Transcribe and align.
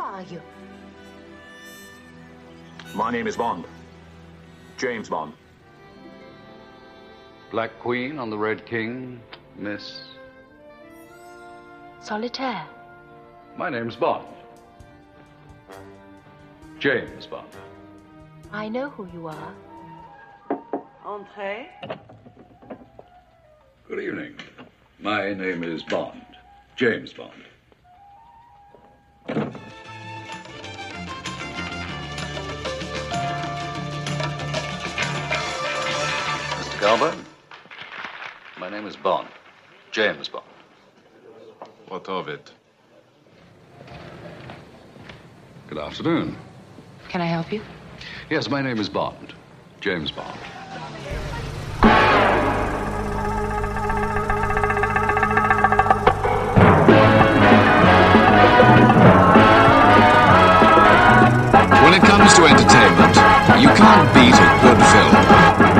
are 0.00 0.22
you? 0.22 0.40
My 2.94 3.10
name 3.10 3.26
is 3.26 3.36
Bond. 3.36 3.64
James 4.76 5.08
Bond. 5.08 5.32
Black 7.50 7.78
Queen 7.80 8.18
on 8.18 8.30
the 8.30 8.38
Red 8.38 8.64
King, 8.66 9.20
Miss. 9.56 10.00
Solitaire. 12.00 12.66
My 13.56 13.70
name's 13.70 13.96
Bond. 13.96 14.26
James 16.78 17.26
Bond. 17.26 17.48
I 18.52 18.68
know 18.68 18.88
who 18.90 19.08
you 19.12 19.28
are. 19.28 19.54
Entree. 21.04 21.68
Good 23.88 24.00
evening. 24.00 24.34
My 25.00 25.32
name 25.32 25.64
is 25.64 25.82
Bond. 25.82 26.24
James 26.76 27.12
Bond. 27.12 27.32
Mr. 36.88 37.14
My 38.58 38.70
name 38.70 38.86
is 38.86 38.96
Bond. 38.96 39.28
James 39.92 40.26
Bond. 40.26 40.46
What 41.88 42.08
of 42.08 42.28
it? 42.28 42.50
Good 45.68 45.76
afternoon. 45.76 46.34
Can 47.10 47.20
I 47.20 47.26
help 47.26 47.52
you? 47.52 47.60
Yes, 48.30 48.48
my 48.48 48.62
name 48.62 48.78
is 48.78 48.88
Bond. 48.88 49.34
James 49.82 50.10
Bond. 50.10 50.40
When 61.84 61.92
it 61.92 62.02
comes 62.02 62.32
to 62.32 62.44
entertainment, 62.46 63.16
you 63.60 63.68
can't 63.76 64.14
beat 64.14 64.34
a 64.34 64.48
good 64.62 65.68
film. 65.68 65.77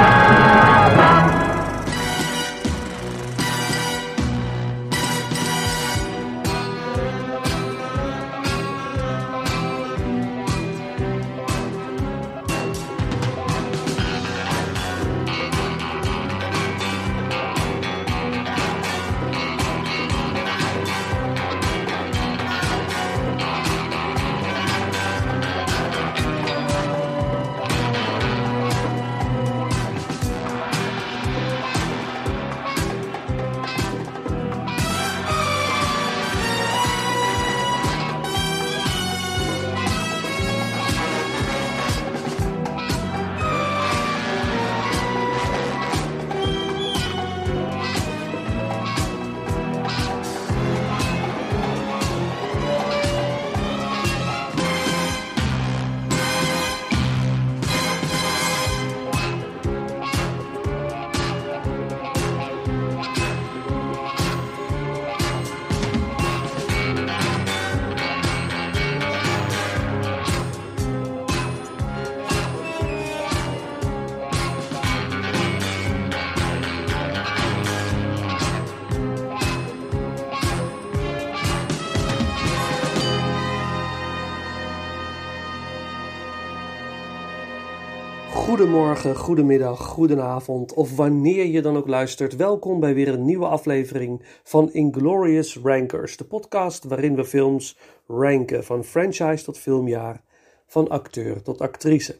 Goedemorgen, 88.59 89.17
goedemiddag, 89.17 89.87
goedenavond 89.87 90.75
of 90.75 90.97
wanneer 90.97 91.47
je 91.47 91.63
dan 91.63 91.77
ook 91.77 91.87
luistert. 91.87 92.37
Welkom 92.37 92.81
bij 92.81 92.95
weer 92.95 93.09
een 93.09 93.25
nieuwe 93.25 93.47
aflevering 93.47 94.23
van 94.43 94.73
Inglorious 94.73 95.59
Rankers, 95.63 96.17
de 96.17 96.25
podcast 96.25 96.85
waarin 96.85 97.17
we 97.17 97.25
films 97.25 97.79
ranken 98.07 98.65
van 98.65 98.85
franchise 98.85 99.45
tot 99.45 99.59
filmjaar, 99.59 100.23
van 100.67 100.89
acteur 100.89 101.43
tot 101.43 101.61
actrice. 101.61 102.17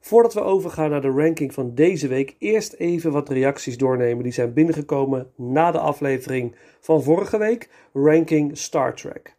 Voordat 0.00 0.34
we 0.34 0.40
overgaan 0.40 0.90
naar 0.90 1.00
de 1.00 1.10
ranking 1.10 1.54
van 1.54 1.74
deze 1.74 2.08
week, 2.08 2.36
eerst 2.38 2.72
even 2.72 3.12
wat 3.12 3.28
reacties 3.28 3.78
doornemen 3.78 4.22
die 4.22 4.32
zijn 4.32 4.52
binnengekomen 4.52 5.30
na 5.34 5.70
de 5.70 5.78
aflevering 5.78 6.54
van 6.80 7.02
vorige 7.02 7.38
week, 7.38 7.68
Ranking 7.92 8.58
Star 8.58 8.94
Trek. 8.94 9.36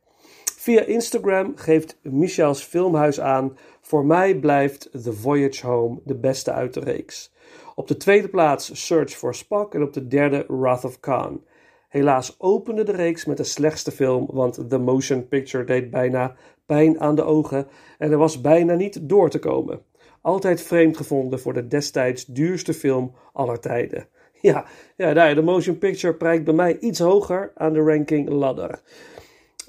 Via 0.67 0.81
Instagram 0.81 1.53
geeft 1.55 1.97
Michels 2.01 2.63
Filmhuis 2.63 3.19
aan: 3.19 3.57
Voor 3.87 4.05
mij 4.05 4.35
blijft 4.35 4.89
The 5.03 5.13
Voyage 5.13 5.67
Home 5.67 5.99
de 6.03 6.15
beste 6.15 6.51
uit 6.51 6.73
de 6.73 6.79
reeks. 6.79 7.33
Op 7.75 7.87
de 7.87 7.97
tweede 7.97 8.27
plaats 8.27 8.85
Search 8.85 9.11
for 9.11 9.35
Spock 9.35 9.75
en 9.75 9.83
op 9.83 9.93
de 9.93 10.07
derde 10.07 10.45
Wrath 10.47 10.83
of 10.83 10.99
Khan. 10.99 11.43
Helaas 11.89 12.35
opende 12.39 12.83
de 12.83 12.91
reeks 12.91 13.25
met 13.25 13.37
de 13.37 13.43
slechtste 13.43 13.91
film, 13.91 14.27
want 14.31 14.69
The 14.69 14.77
Motion 14.77 15.27
Picture 15.27 15.63
deed 15.63 15.89
bijna 15.89 16.35
pijn 16.65 16.99
aan 16.99 17.15
de 17.15 17.23
ogen 17.23 17.67
en 17.97 18.11
er 18.11 18.17
was 18.17 18.41
bijna 18.41 18.73
niet 18.73 19.09
door 19.09 19.29
te 19.29 19.39
komen. 19.39 19.81
Altijd 20.21 20.61
vreemd 20.61 20.97
gevonden 20.97 21.39
voor 21.39 21.53
de 21.53 21.67
destijds 21.67 22.25
duurste 22.25 22.73
film 22.73 23.13
aller 23.33 23.59
tijden. 23.59 24.07
Ja, 24.41 24.65
ja 24.95 25.33
de 25.33 25.41
Motion 25.41 25.77
Picture 25.77 26.13
prijkt 26.13 26.43
bij 26.43 26.53
mij 26.53 26.79
iets 26.79 26.99
hoger 26.99 27.51
aan 27.55 27.73
de 27.73 27.79
ranking 27.79 28.29
ladder. 28.29 28.81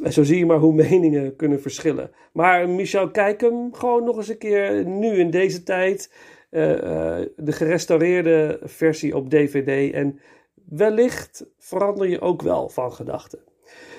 En 0.03 0.13
zo 0.13 0.23
zie 0.23 0.39
je 0.39 0.47
maar 0.47 0.59
hoe 0.59 0.75
meningen 0.89 1.37
kunnen 1.37 1.61
verschillen. 1.61 2.11
Maar 2.33 2.69
Michel, 2.69 3.11
kijk 3.11 3.41
hem 3.41 3.75
gewoon 3.75 4.05
nog 4.05 4.17
eens 4.17 4.29
een 4.29 4.39
keer 4.39 4.87
nu 4.87 5.09
in 5.19 5.31
deze 5.31 5.63
tijd. 5.63 6.13
eh, 6.51 7.19
eh, 7.19 7.27
de 7.37 7.53
gerestaureerde 7.53 8.61
versie 8.63 9.17
op 9.17 9.31
DVD. 9.31 9.93
En 9.95 10.21
wellicht 10.69 11.47
verander 11.59 12.09
je 12.09 12.21
ook 12.21 12.43
wel 12.43 12.69
van 12.69 12.93
gedachten. 12.93 13.39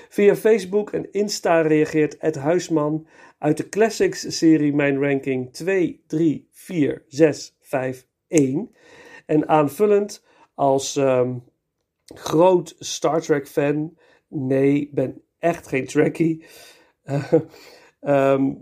Via 0.10 0.36
Facebook 0.36 0.92
en 0.92 1.12
Insta 1.12 1.62
reageert 1.62 2.18
Ed 2.18 2.36
Huisman 2.36 3.08
uit 3.38 3.58
de 3.58 3.70
Classics-serie 3.70 4.74
Mijn 4.74 5.00
Ranking 5.00 5.54
2, 5.54 6.04
3, 6.08 6.48
4, 6.52 7.04
6, 7.08 7.56
5, 7.60 8.08
1. 8.28 8.72
En 9.26 9.48
aanvullend 9.48 10.26
als 10.56 10.96
ehm, 10.96 11.34
groot 12.06 12.76
Star 12.80 13.22
Trek-fan. 13.22 13.98
Nee, 14.28 14.90
ben 14.94 15.22
echt 15.40 15.68
geen 15.68 15.86
Trekkie. 15.86 16.46
Eh, 17.04 17.34
ehm, 18.00 18.54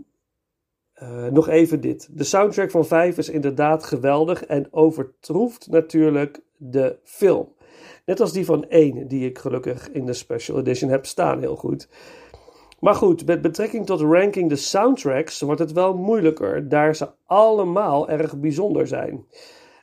eh, 0.92 1.26
nog 1.26 1.48
even 1.48 1.80
dit. 1.80 2.08
De 2.12 2.24
soundtrack 2.24 2.70
van 2.70 2.86
5 2.86 3.18
is 3.18 3.28
inderdaad 3.28 3.84
geweldig 3.84 4.44
en 4.44 4.72
overtroeft 4.72 5.66
natuurlijk 5.70 6.40
de 6.56 6.98
film. 7.04 7.56
Net 8.04 8.20
als 8.20 8.32
die 8.32 8.44
van 8.44 8.64
1, 8.68 9.08
die 9.08 9.28
ik 9.28 9.38
gelukkig 9.38 9.90
in 9.90 10.06
de 10.06 10.12
special 10.12 10.58
edition 10.58 10.90
heb 10.90 11.06
staan, 11.06 11.40
heel 11.40 11.56
goed. 11.56 11.88
Maar 12.80 12.94
goed, 12.94 13.26
met 13.26 13.42
betrekking 13.42 13.86
tot 13.86 14.00
ranking 14.00 14.48
de 14.48 14.56
soundtracks 14.56 15.40
wordt 15.40 15.60
het 15.60 15.72
wel 15.72 15.94
moeilijker, 15.94 16.68
daar 16.68 16.96
ze 16.96 17.10
allemaal 17.26 18.08
erg 18.08 18.36
bijzonder 18.36 18.86
zijn. 18.86 19.26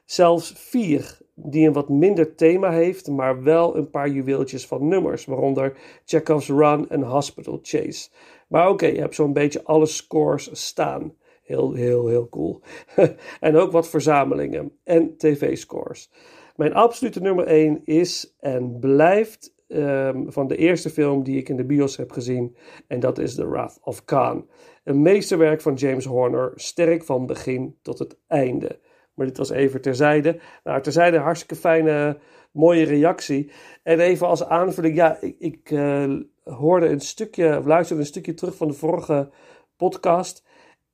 Zelfs 0.05 0.53
4, 0.55 1.17
die 1.35 1.67
een 1.67 1.73
wat 1.73 1.89
minder 1.89 2.35
thema 2.35 2.71
heeft, 2.71 3.07
maar 3.07 3.43
wel 3.43 3.77
een 3.77 3.89
paar 3.89 4.09
juweeltjes 4.09 4.67
van 4.67 4.87
nummers, 4.87 5.25
waaronder 5.25 5.77
Chekhov's 6.05 6.47
Run 6.47 6.89
en 6.89 7.01
Hospital 7.01 7.59
Chase. 7.61 8.09
Maar 8.47 8.69
oké, 8.69 8.85
je 8.85 8.99
hebt 8.99 9.15
zo'n 9.15 9.33
beetje 9.33 9.63
alle 9.63 9.85
scores 9.85 10.49
staan. 10.51 11.13
Heel, 11.43 11.73
heel, 11.73 12.07
heel 12.07 12.29
cool. 12.29 12.61
en 13.39 13.55
ook 13.55 13.71
wat 13.71 13.89
verzamelingen 13.89 14.71
en 14.83 15.17
tv-scores. 15.17 16.11
Mijn 16.55 16.73
absolute 16.73 17.21
nummer 17.21 17.45
1 17.45 17.81
is 17.83 18.35
en 18.39 18.79
blijft 18.79 19.55
ehm, 19.67 20.29
van 20.29 20.47
de 20.47 20.55
eerste 20.55 20.89
film 20.89 21.23
die 21.23 21.37
ik 21.37 21.49
in 21.49 21.55
de 21.55 21.65
bios 21.65 21.97
heb 21.97 22.11
gezien. 22.11 22.55
En 22.87 22.99
dat 22.99 23.17
is 23.17 23.35
The 23.35 23.49
Wrath 23.49 23.79
of 23.81 24.05
Khan. 24.05 24.49
Een 24.83 25.01
meesterwerk 25.01 25.61
van 25.61 25.73
James 25.73 26.05
Horner, 26.05 26.51
sterk 26.55 27.03
van 27.03 27.25
begin 27.25 27.77
tot 27.81 27.99
het 27.99 28.17
einde. 28.27 28.79
Maar 29.15 29.25
dit 29.25 29.37
was 29.37 29.49
even 29.49 29.81
terzijde. 29.81 30.39
Nou, 30.63 30.81
terzijde 30.81 31.17
hartstikke 31.17 31.55
fijne, 31.55 32.17
mooie 32.51 32.85
reactie. 32.85 33.51
En 33.83 33.99
even 33.99 34.27
als 34.27 34.45
aanvulling, 34.45 34.95
ja, 34.95 35.17
ik, 35.21 35.35
ik 35.39 35.71
eh, 35.71 36.13
hoorde 36.43 36.87
een 36.87 36.99
stukje, 36.99 37.57
of 37.57 37.65
luisterde 37.65 38.01
een 38.01 38.07
stukje 38.07 38.33
terug 38.33 38.55
van 38.55 38.67
de 38.67 38.73
vorige 38.73 39.29
podcast. 39.77 40.43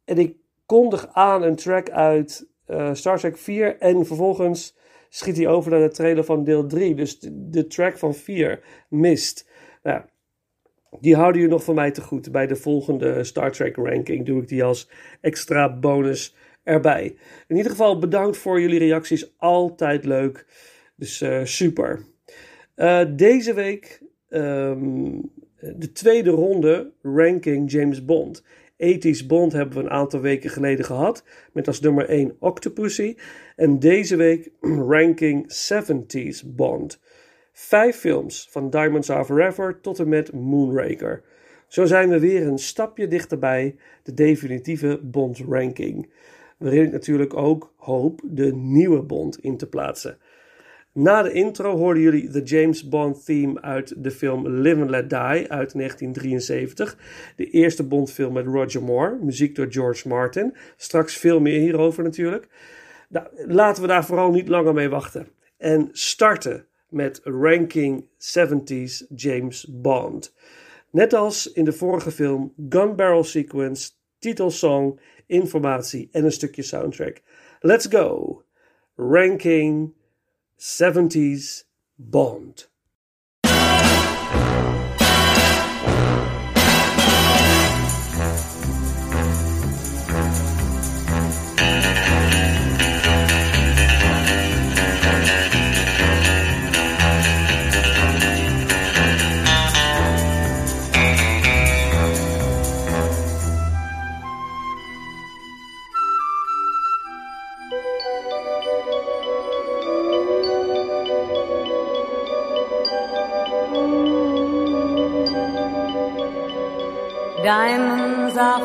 En 0.05 0.17
ik 0.17 0.35
kondig 0.65 1.07
aan 1.13 1.43
een 1.43 1.55
track 1.55 1.89
uit 1.89 2.49
uh, 2.67 2.93
Star 2.93 3.19
Trek 3.19 3.37
4 3.37 3.77
en 3.77 4.05
vervolgens 4.05 4.77
schiet 5.09 5.37
hij 5.37 5.47
over 5.47 5.71
naar 5.71 5.79
de 5.79 5.95
trailer 5.95 6.23
van 6.23 6.43
deel 6.43 6.67
3. 6.67 6.95
Dus 6.95 7.19
de, 7.19 7.49
de 7.49 7.67
track 7.67 7.97
van 7.97 8.13
4, 8.13 8.63
Mist. 8.89 9.49
Nou, 9.83 10.01
die 10.99 11.15
houden 11.15 11.41
jullie 11.41 11.55
nog 11.55 11.63
van 11.63 11.75
mij 11.75 11.91
te 11.91 12.01
goed. 12.01 12.31
Bij 12.31 12.47
de 12.47 12.55
volgende 12.55 13.23
Star 13.23 13.51
Trek 13.51 13.75
ranking 13.75 14.25
doe 14.25 14.41
ik 14.41 14.47
die 14.47 14.63
als 14.63 14.89
extra 15.21 15.77
bonus 15.79 16.35
erbij. 16.63 17.15
In 17.47 17.55
ieder 17.55 17.71
geval 17.71 17.99
bedankt 17.99 18.37
voor 18.37 18.61
jullie 18.61 18.79
reacties. 18.79 19.33
Altijd 19.37 20.05
leuk. 20.05 20.45
Dus 20.95 21.21
uh, 21.21 21.43
super. 21.43 22.05
Uh, 22.75 23.01
deze 23.15 23.53
week 23.53 24.01
um, 24.29 25.31
de 25.59 25.91
tweede 25.91 26.29
ronde 26.29 26.91
ranking 27.01 27.71
James 27.71 28.05
Bond. 28.05 28.43
Ethisch 28.77 29.25
Bond 29.25 29.51
hebben 29.51 29.77
we 29.77 29.83
een 29.83 29.89
aantal 29.89 30.19
weken 30.19 30.49
geleden 30.49 30.85
gehad. 30.85 31.23
Met 31.53 31.67
als 31.67 31.79
nummer 31.79 32.09
1 32.09 32.35
Octopussy. 32.39 33.15
En 33.55 33.79
deze 33.79 34.15
week 34.15 34.51
ranking 34.93 35.53
70s 35.71 36.45
Bond. 36.45 36.99
Vijf 37.53 37.95
films 37.95 38.47
van 38.51 38.69
Diamonds 38.69 39.09
Are 39.09 39.25
Forever 39.25 39.81
tot 39.81 39.99
en 39.99 40.09
met 40.09 40.33
Moonraker. 40.33 41.23
Zo 41.67 41.85
zijn 41.85 42.09
we 42.09 42.19
weer 42.19 42.47
een 42.47 42.57
stapje 42.57 43.07
dichterbij 43.07 43.75
de 44.03 44.13
definitieve 44.13 44.99
Bond 45.03 45.37
ranking. 45.49 46.09
Waarin 46.61 46.83
ik 46.83 46.91
natuurlijk 46.91 47.33
ook 47.33 47.73
hoop 47.77 48.21
de 48.23 48.55
nieuwe 48.55 49.01
Bond 49.01 49.39
in 49.39 49.57
te 49.57 49.67
plaatsen. 49.67 50.17
Na 50.93 51.21
de 51.21 51.31
intro 51.31 51.77
hoorden 51.77 52.03
jullie 52.03 52.29
de 52.29 52.41
James 52.41 52.89
Bond 52.89 53.25
theme 53.25 53.61
uit 53.61 54.03
de 54.03 54.11
film 54.11 54.47
Live 54.47 54.81
and 54.81 54.89
Let 54.89 55.09
Die 55.09 55.19
uit 55.51 55.73
1973. 55.73 56.97
De 57.35 57.49
eerste 57.49 57.83
Bond-film 57.83 58.33
met 58.33 58.45
Roger 58.45 58.83
Moore, 58.83 59.17
muziek 59.21 59.55
door 59.55 59.67
George 59.69 60.07
Martin. 60.07 60.55
Straks 60.77 61.17
veel 61.17 61.39
meer 61.39 61.59
hierover 61.59 62.03
natuurlijk. 62.03 62.47
Nou, 63.09 63.27
laten 63.47 63.81
we 63.81 63.87
daar 63.87 64.05
vooral 64.05 64.31
niet 64.31 64.47
langer 64.47 64.73
mee 64.73 64.89
wachten. 64.89 65.27
En 65.57 65.89
starten 65.91 66.65
met 66.89 67.21
Ranking 67.23 68.05
70s 68.05 69.07
James 69.15 69.67
Bond. 69.69 70.35
Net 70.89 71.13
als 71.13 71.51
in 71.51 71.63
de 71.65 71.73
vorige 71.73 72.11
film, 72.11 72.53
Gun 72.69 72.95
Barrel 72.95 73.23
Sequence, 73.23 73.91
titelsong, 74.19 74.99
informatie 75.31 76.09
en 76.11 76.25
een 76.25 76.31
stukje 76.31 76.61
soundtrack. 76.61 77.21
Let's 77.59 77.87
go! 77.89 78.43
Ranking 78.95 79.93
70s 80.57 81.67
Bond. 81.95 82.70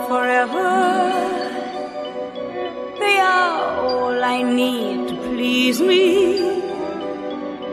Forever. 0.08 0.72
They 2.98 3.18
are 3.18 3.54
all 3.84 4.24
I 4.24 4.42
need 4.42 5.08
to 5.08 5.16
please 5.28 5.80
me. 5.80 6.04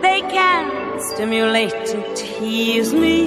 They 0.01 0.19
can 0.35 0.99
stimulate 0.99 1.87
and 1.95 2.05
tease 2.15 2.93
me. 2.93 3.17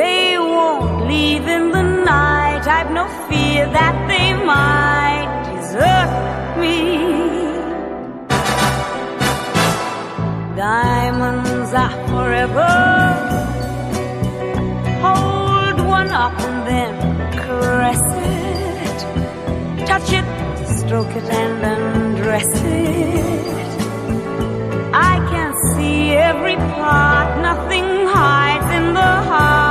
They 0.00 0.38
won't 0.38 1.06
leave 1.06 1.46
in 1.46 1.70
the 1.70 1.82
night. 1.82 2.64
I've 2.66 2.90
no 2.90 3.06
fear 3.28 3.66
that 3.78 3.96
they 4.10 4.28
might 4.52 5.30
desert 5.48 6.10
me. 6.62 6.78
Diamonds 10.56 11.72
are 11.84 11.96
forever. 12.10 12.74
Hold 15.04 15.86
one 15.86 16.10
up 16.10 16.38
and 16.40 16.66
then 16.66 17.17
caress 17.60 18.04
it. 18.36 18.98
Touch 19.86 20.12
it, 20.12 20.26
stroke 20.80 21.14
it, 21.16 21.24
and 21.24 21.64
undress 21.64 22.50
it. 22.54 23.68
I 24.94 25.14
can 25.30 25.52
see 25.74 26.12
every 26.12 26.56
part, 26.56 27.40
nothing 27.42 27.84
hides 28.06 28.74
in 28.78 28.94
the 28.94 29.12
heart 29.28 29.67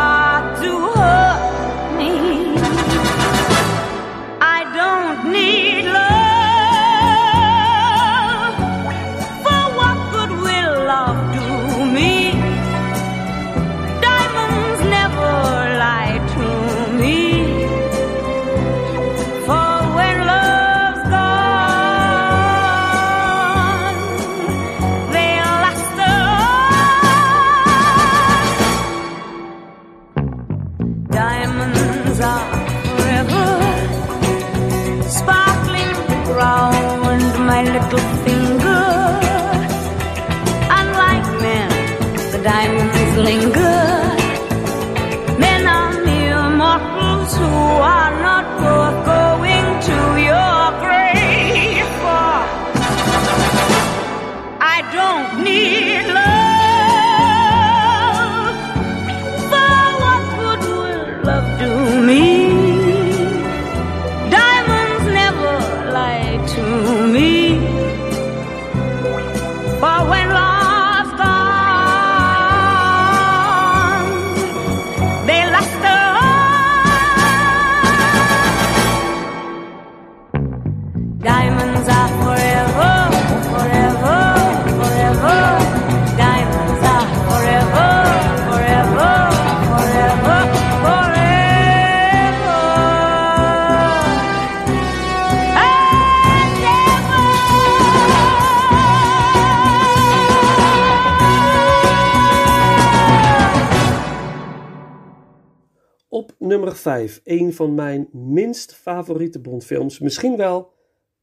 5, 106.88 107.22
een 107.24 107.54
van 107.54 107.76
mijn 107.76 108.10
minst 108.12 108.76
favoriete 108.76 109.40
Bondfilms. 109.40 110.00
Misschien 110.00 110.38
wel 110.38 110.74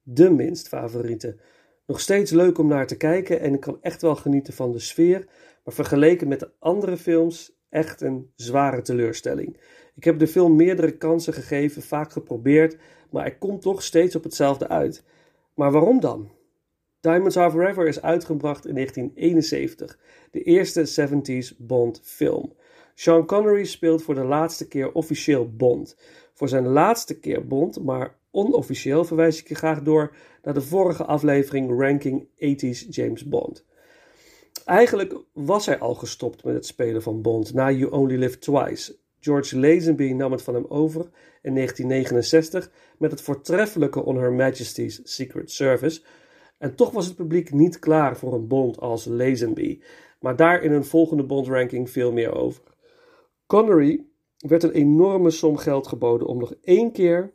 de 0.02 0.30
minst 0.30 0.68
favoriete. 0.68 1.36
Nog 1.86 2.00
steeds 2.00 2.30
leuk 2.30 2.58
om 2.58 2.66
naar 2.66 2.86
te 2.86 2.96
kijken 2.96 3.40
en 3.40 3.54
ik 3.54 3.60
kan 3.60 3.78
echt 3.80 4.02
wel 4.02 4.14
genieten 4.14 4.54
van 4.54 4.72
de 4.72 4.78
sfeer. 4.78 5.26
Maar 5.64 5.74
vergeleken 5.74 6.28
met 6.28 6.40
de 6.40 6.50
andere 6.58 6.96
films 6.96 7.58
echt 7.68 8.00
een 8.00 8.30
zware 8.34 8.82
teleurstelling. 8.82 9.60
Ik 9.94 10.04
heb 10.04 10.18
de 10.18 10.26
film 10.26 10.56
meerdere 10.56 10.96
kansen 10.96 11.32
gegeven, 11.32 11.82
vaak 11.82 12.12
geprobeerd, 12.12 12.76
maar 13.10 13.22
hij 13.22 13.36
komt 13.38 13.62
toch 13.62 13.82
steeds 13.82 14.16
op 14.16 14.24
hetzelfde 14.24 14.68
uit. 14.68 15.04
Maar 15.54 15.72
waarom 15.72 16.00
dan? 16.00 16.32
Diamonds 17.00 17.36
Are 17.36 17.50
Forever 17.50 17.86
is 17.86 18.02
uitgebracht 18.02 18.66
in 18.66 18.74
1971, 18.74 19.98
de 20.30 20.42
eerste 20.42 21.08
70s 21.08 21.56
Bond 21.58 22.00
film. 22.02 22.52
Sean 22.94 23.26
Connery 23.26 23.64
speelt 23.64 24.02
voor 24.02 24.14
de 24.14 24.24
laatste 24.24 24.68
keer 24.68 24.92
officieel 24.92 25.50
Bond. 25.56 25.96
Voor 26.32 26.48
zijn 26.48 26.66
laatste 26.66 27.18
keer 27.18 27.46
Bond, 27.46 27.84
maar 27.84 28.16
onofficieel 28.30 29.04
verwijs 29.04 29.40
ik 29.40 29.48
je 29.48 29.54
graag 29.54 29.82
door 29.82 30.16
naar 30.42 30.54
de 30.54 30.60
vorige 30.60 31.04
aflevering 31.04 31.80
Ranking 31.80 32.28
80s 32.28 32.88
James 32.88 33.28
Bond. 33.28 33.64
Eigenlijk 34.64 35.14
was 35.32 35.66
hij 35.66 35.78
al 35.78 35.94
gestopt 35.94 36.44
met 36.44 36.54
het 36.54 36.66
spelen 36.66 37.02
van 37.02 37.22
Bond 37.22 37.54
na 37.54 37.70
You 37.70 37.90
Only 37.90 38.16
Live 38.16 38.38
Twice. 38.38 38.96
George 39.20 39.58
Lazenby 39.58 40.12
nam 40.12 40.32
het 40.32 40.42
van 40.42 40.54
hem 40.54 40.66
over 40.68 41.00
in 41.42 41.54
1969 41.54 42.70
met 42.98 43.10
het 43.10 43.20
voortreffelijke 43.20 44.04
On 44.04 44.16
Her 44.16 44.32
Majesty's 44.32 45.00
Secret 45.02 45.50
Service. 45.50 46.02
En 46.58 46.74
toch 46.74 46.90
was 46.90 47.06
het 47.06 47.16
publiek 47.16 47.52
niet 47.52 47.78
klaar 47.78 48.16
voor 48.16 48.34
een 48.34 48.48
Bond 48.48 48.80
als 48.80 49.04
Lazenby, 49.04 49.80
maar 50.20 50.36
daar 50.36 50.62
in 50.62 50.72
een 50.72 50.84
volgende 50.84 51.24
Bond-ranking 51.24 51.90
veel 51.90 52.12
meer 52.12 52.34
over. 52.34 52.62
Connery 53.54 54.06
werd 54.36 54.62
een 54.62 54.70
enorme 54.70 55.30
som 55.30 55.56
geld 55.56 55.86
geboden 55.86 56.26
om 56.26 56.38
nog 56.38 56.54
één 56.62 56.92
keer 56.92 57.34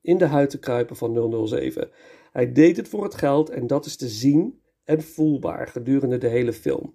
in 0.00 0.18
de 0.18 0.26
huid 0.26 0.50
te 0.50 0.58
kruipen 0.58 0.96
van 0.96 1.46
007. 1.46 1.90
Hij 2.32 2.52
deed 2.52 2.76
het 2.76 2.88
voor 2.88 3.04
het 3.04 3.14
geld 3.14 3.50
en 3.50 3.66
dat 3.66 3.86
is 3.86 3.96
te 3.96 4.08
zien 4.08 4.62
en 4.84 5.02
voelbaar 5.02 5.66
gedurende 5.66 6.18
de 6.18 6.28
hele 6.28 6.52
film. 6.52 6.94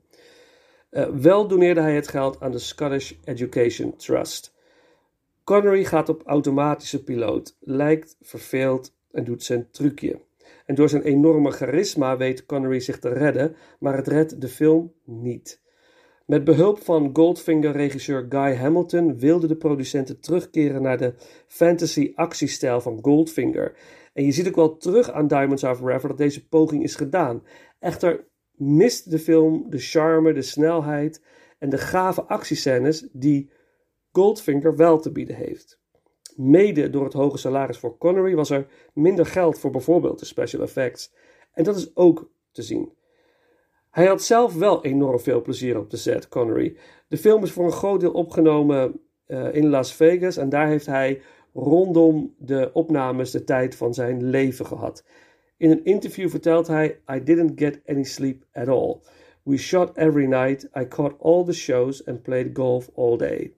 Uh, 0.91 1.07
wel 1.07 1.47
doneerde 1.47 1.81
hij 1.81 1.95
het 1.95 2.07
geld 2.07 2.39
aan 2.39 2.51
de 2.51 2.59
Scottish 2.59 3.13
Education 3.23 3.95
Trust. 3.95 4.53
Connery 5.43 5.83
gaat 5.83 6.09
op 6.09 6.23
automatische 6.25 7.03
piloot, 7.03 7.57
lijkt 7.59 8.17
verveeld 8.21 8.95
en 9.11 9.23
doet 9.23 9.43
zijn 9.43 9.71
trucje. 9.71 10.21
En 10.65 10.75
door 10.75 10.89
zijn 10.89 11.03
enorme 11.03 11.51
charisma 11.51 12.17
weet 12.17 12.45
Connery 12.45 12.79
zich 12.79 12.99
te 12.99 13.09
redden, 13.09 13.55
maar 13.79 13.95
het 13.95 14.07
redt 14.07 14.41
de 14.41 14.47
film 14.47 14.93
niet. 15.03 15.63
Met 16.25 16.43
behulp 16.43 16.79
van 16.79 17.09
Goldfinger-regisseur 17.13 18.25
Guy 18.29 18.55
Hamilton 18.55 19.19
wilden 19.19 19.49
de 19.49 19.55
producenten 19.55 20.19
terugkeren 20.19 20.81
naar 20.81 20.97
de 20.97 21.13
fantasy-actiestijl 21.47 22.81
van 22.81 22.99
Goldfinger. 23.01 23.77
En 24.13 24.25
je 24.25 24.31
ziet 24.31 24.47
ook 24.47 24.55
wel 24.55 24.77
terug 24.77 25.11
aan 25.11 25.27
Diamonds 25.27 25.63
Are 25.63 25.75
Forever 25.75 26.07
dat 26.07 26.17
deze 26.17 26.47
poging 26.47 26.83
is 26.83 26.95
gedaan. 26.95 27.43
Echter 27.79 28.27
mist 28.51 29.11
de 29.11 29.19
film 29.19 29.65
de 29.69 29.77
charme, 29.77 30.33
de 30.33 30.41
snelheid 30.41 31.23
en 31.59 31.69
de 31.69 31.77
gave 31.77 32.23
actiescènes 32.23 33.07
die 33.11 33.51
Goldfinger 34.11 34.75
wel 34.75 34.99
te 34.99 35.11
bieden 35.11 35.35
heeft. 35.35 35.79
Mede 36.35 36.89
door 36.89 37.03
het 37.03 37.13
hoge 37.13 37.37
salaris 37.37 37.77
voor 37.77 37.97
Connery 37.97 38.35
was 38.35 38.49
er 38.49 38.67
minder 38.93 39.25
geld 39.25 39.59
voor 39.59 39.71
bijvoorbeeld 39.71 40.19
de 40.19 40.25
special 40.25 40.61
effects. 40.61 41.13
En 41.51 41.63
dat 41.63 41.75
is 41.75 41.95
ook 41.95 42.31
te 42.51 42.61
zien. 42.61 42.91
Hij 43.95 44.05
had 44.05 44.23
zelf 44.23 44.53
wel 44.53 44.83
enorm 44.83 45.19
veel 45.19 45.41
plezier 45.41 45.77
op 45.77 45.89
de 45.89 45.97
set, 45.97 46.27
Connery. 46.27 46.75
De 47.07 47.17
film 47.17 47.43
is 47.43 47.51
voor 47.51 47.65
een 47.65 47.71
groot 47.71 47.99
deel 47.99 48.11
opgenomen 48.11 48.99
uh, 49.27 49.53
in 49.53 49.69
Las 49.69 49.93
Vegas 49.93 50.37
en 50.37 50.49
daar 50.49 50.67
heeft 50.67 50.85
hij 50.85 51.21
rondom 51.53 52.35
de 52.37 52.69
opnames 52.73 53.31
de 53.31 53.43
tijd 53.43 53.75
van 53.75 53.93
zijn 53.93 54.29
leven 54.29 54.65
gehad. 54.65 55.05
In 55.57 55.71
een 55.71 55.83
interview 55.83 56.29
vertelt 56.29 56.67
hij: 56.67 56.99
I 57.13 57.23
didn't 57.23 57.51
get 57.55 57.81
any 57.85 58.03
sleep 58.03 58.43
at 58.53 58.67
all. 58.67 58.99
We 59.43 59.57
shot 59.57 59.97
every 59.97 60.25
night. 60.25 60.69
I 60.77 60.87
caught 60.87 61.21
all 61.21 61.43
the 61.43 61.53
shows 61.53 62.05
and 62.05 62.21
played 62.21 62.49
golf 62.53 62.89
all 62.95 63.17
day. 63.17 63.53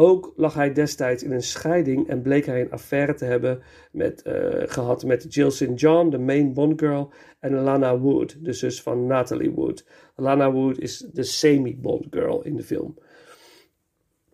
Ook 0.00 0.32
lag 0.36 0.54
hij 0.54 0.72
destijds 0.72 1.22
in 1.22 1.32
een 1.32 1.42
scheiding 1.42 2.08
en 2.08 2.22
bleek 2.22 2.46
hij 2.46 2.60
een 2.60 2.70
affaire 2.70 3.14
te 3.14 3.24
hebben 3.24 3.62
met, 3.92 4.22
uh, 4.26 4.32
gehad 4.66 5.04
met 5.04 5.34
Jill 5.34 5.50
St. 5.50 5.68
John, 5.74 6.10
de 6.10 6.18
main 6.18 6.52
Bond 6.52 6.80
girl, 6.80 7.12
en 7.40 7.54
Lana 7.54 7.98
Wood, 7.98 8.44
de 8.44 8.52
zus 8.52 8.82
van 8.82 9.06
Natalie 9.06 9.50
Wood. 9.50 9.86
Lana 10.16 10.52
Wood 10.52 10.78
is 10.78 10.98
de 11.12 11.22
semi-Bond 11.22 12.06
girl 12.10 12.42
in 12.42 12.56
de 12.56 12.62
film. 12.62 12.98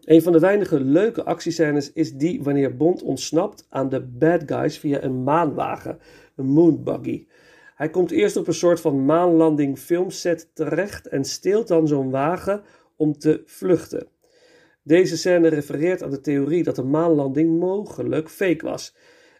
Een 0.00 0.22
van 0.22 0.32
de 0.32 0.38
weinige 0.38 0.80
leuke 0.80 1.24
actiescènes 1.24 1.92
is 1.92 2.12
die 2.12 2.42
wanneer 2.42 2.76
Bond 2.76 3.02
ontsnapt 3.02 3.66
aan 3.68 3.88
de 3.88 4.00
bad 4.00 4.42
guys 4.46 4.78
via 4.78 5.02
een 5.02 5.22
maanwagen, 5.22 5.98
een 6.36 6.46
moonbuggy. 6.46 7.26
Hij 7.74 7.90
komt 7.90 8.10
eerst 8.10 8.36
op 8.36 8.46
een 8.46 8.54
soort 8.54 8.80
van 8.80 9.04
maanlanding 9.04 9.78
filmset 9.78 10.50
terecht 10.54 11.08
en 11.08 11.24
steelt 11.24 11.68
dan 11.68 11.88
zo'n 11.88 12.10
wagen 12.10 12.62
om 12.96 13.18
te 13.18 13.42
vluchten. 13.44 14.08
Deze 14.86 15.16
scène 15.16 15.48
refereert 15.48 16.02
aan 16.02 16.10
de 16.10 16.20
theorie 16.20 16.62
dat 16.62 16.76
de 16.76 16.82
maanlanding 16.82 17.58
mogelijk 17.58 18.30
fake 18.30 18.64
was. 18.64 18.96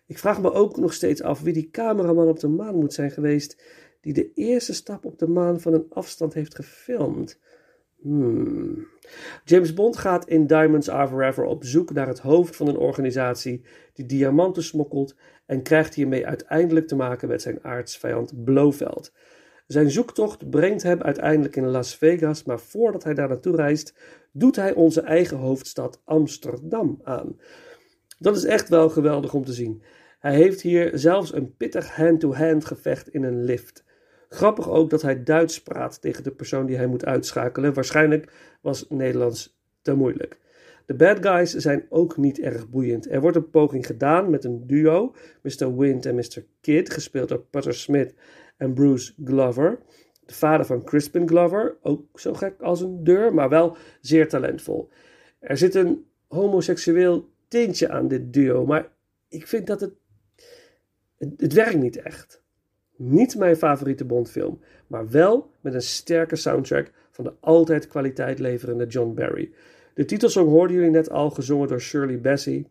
Ik 0.06 0.18
vraag 0.18 0.40
me 0.40 0.52
ook 0.52 0.76
nog 0.76 0.92
steeds 0.92 1.22
af 1.22 1.40
wie 1.40 1.52
die 1.52 1.70
cameraman 1.70 2.28
op 2.28 2.40
de 2.40 2.48
maan 2.48 2.74
moet 2.74 2.92
zijn 2.92 3.10
geweest 3.10 3.62
die 4.00 4.12
de 4.12 4.32
eerste 4.34 4.74
stap 4.74 5.04
op 5.04 5.18
de 5.18 5.26
maan 5.26 5.60
van 5.60 5.72
een 5.72 5.86
afstand 5.88 6.34
heeft 6.34 6.54
gefilmd. 6.54 7.40
Hmm. 8.00 8.86
James 9.44 9.74
Bond 9.74 9.96
gaat 9.96 10.28
in 10.28 10.46
Diamonds 10.46 10.90
Are 10.90 11.08
Forever 11.08 11.44
op 11.44 11.64
zoek 11.64 11.92
naar 11.92 12.08
het 12.08 12.18
hoofd 12.18 12.56
van 12.56 12.68
een 12.68 12.78
organisatie 12.78 13.64
die 13.92 14.06
diamanten 14.06 14.62
smokkelt 14.62 15.16
en 15.46 15.62
krijgt 15.62 15.94
hiermee 15.94 16.26
uiteindelijk 16.26 16.88
te 16.88 16.96
maken 16.96 17.28
met 17.28 17.42
zijn 17.42 17.64
aardsvijand 17.64 18.44
Blofeld. 18.44 19.12
Zijn 19.66 19.90
zoektocht 19.90 20.50
brengt 20.50 20.82
hem 20.82 21.02
uiteindelijk 21.02 21.56
in 21.56 21.66
Las 21.66 21.96
Vegas, 21.96 22.44
maar 22.44 22.60
voordat 22.60 23.04
hij 23.04 23.14
daar 23.14 23.28
naartoe 23.28 23.56
reist, 23.56 23.94
doet 24.32 24.56
hij 24.56 24.74
onze 24.74 25.00
eigen 25.00 25.36
hoofdstad 25.36 26.00
Amsterdam 26.04 27.00
aan. 27.02 27.36
Dat 28.18 28.36
is 28.36 28.44
echt 28.44 28.68
wel 28.68 28.88
geweldig 28.88 29.34
om 29.34 29.44
te 29.44 29.52
zien. 29.52 29.82
Hij 30.18 30.34
heeft 30.34 30.60
hier 30.60 30.90
zelfs 30.94 31.34
een 31.34 31.56
pittig 31.56 31.96
hand-to-hand 31.96 32.64
gevecht 32.64 33.08
in 33.08 33.22
een 33.22 33.44
lift. 33.44 33.84
Grappig 34.28 34.70
ook 34.70 34.90
dat 34.90 35.02
hij 35.02 35.22
Duits 35.22 35.62
praat 35.62 36.00
tegen 36.00 36.22
de 36.22 36.30
persoon 36.30 36.66
die 36.66 36.76
hij 36.76 36.86
moet 36.86 37.04
uitschakelen. 37.04 37.74
Waarschijnlijk 37.74 38.32
was 38.60 38.86
Nederlands 38.88 39.58
te 39.82 39.94
moeilijk. 39.94 40.38
De 40.86 40.94
bad 40.94 41.26
guys 41.26 41.54
zijn 41.54 41.86
ook 41.88 42.16
niet 42.16 42.40
erg 42.40 42.68
boeiend. 42.68 43.10
Er 43.10 43.20
wordt 43.20 43.36
een 43.36 43.50
poging 43.50 43.86
gedaan 43.86 44.30
met 44.30 44.44
een 44.44 44.66
duo, 44.66 45.14
Mr. 45.42 45.76
Wind 45.76 46.06
en 46.06 46.14
Mr. 46.14 46.44
Kid, 46.60 46.90
gespeeld 46.90 47.28
door 47.28 47.44
Putter 47.50 47.74
Smith 47.74 48.14
en 48.56 48.74
Bruce 48.74 49.12
Glover. 49.24 49.78
De 50.26 50.34
vader 50.34 50.66
van 50.66 50.84
Crispin 50.84 51.28
Glover, 51.28 51.76
ook 51.82 52.20
zo 52.20 52.34
gek 52.34 52.60
als 52.60 52.80
een 52.80 53.04
deur, 53.04 53.34
maar 53.34 53.48
wel 53.48 53.76
zeer 54.00 54.28
talentvol. 54.28 54.88
Er 55.38 55.56
zit 55.56 55.74
een 55.74 56.06
homoseksueel 56.28 57.28
tintje 57.48 57.88
aan 57.88 58.08
dit 58.08 58.32
duo, 58.32 58.66
maar 58.66 58.88
ik 59.28 59.46
vind 59.46 59.66
dat 59.66 59.80
het, 59.80 59.92
het, 61.16 61.52
werkt 61.52 61.78
niet 61.78 61.96
echt. 61.96 62.42
Niet 62.96 63.36
mijn 63.36 63.56
favoriete 63.56 64.04
Bondfilm, 64.04 64.60
maar 64.86 65.10
wel 65.10 65.50
met 65.60 65.74
een 65.74 65.82
sterke 65.82 66.36
soundtrack 66.36 66.90
van 67.10 67.24
de 67.24 67.32
altijd 67.40 67.88
kwaliteit 67.88 68.38
leverende 68.38 68.86
John 68.86 69.14
Barry. 69.14 69.52
De 69.94 70.04
titelsong 70.04 70.48
hoorden 70.48 70.76
jullie 70.76 70.90
net 70.90 71.10
al, 71.10 71.30
gezongen 71.30 71.68
door 71.68 71.80
Shirley 71.80 72.20
Bassey. 72.20 72.66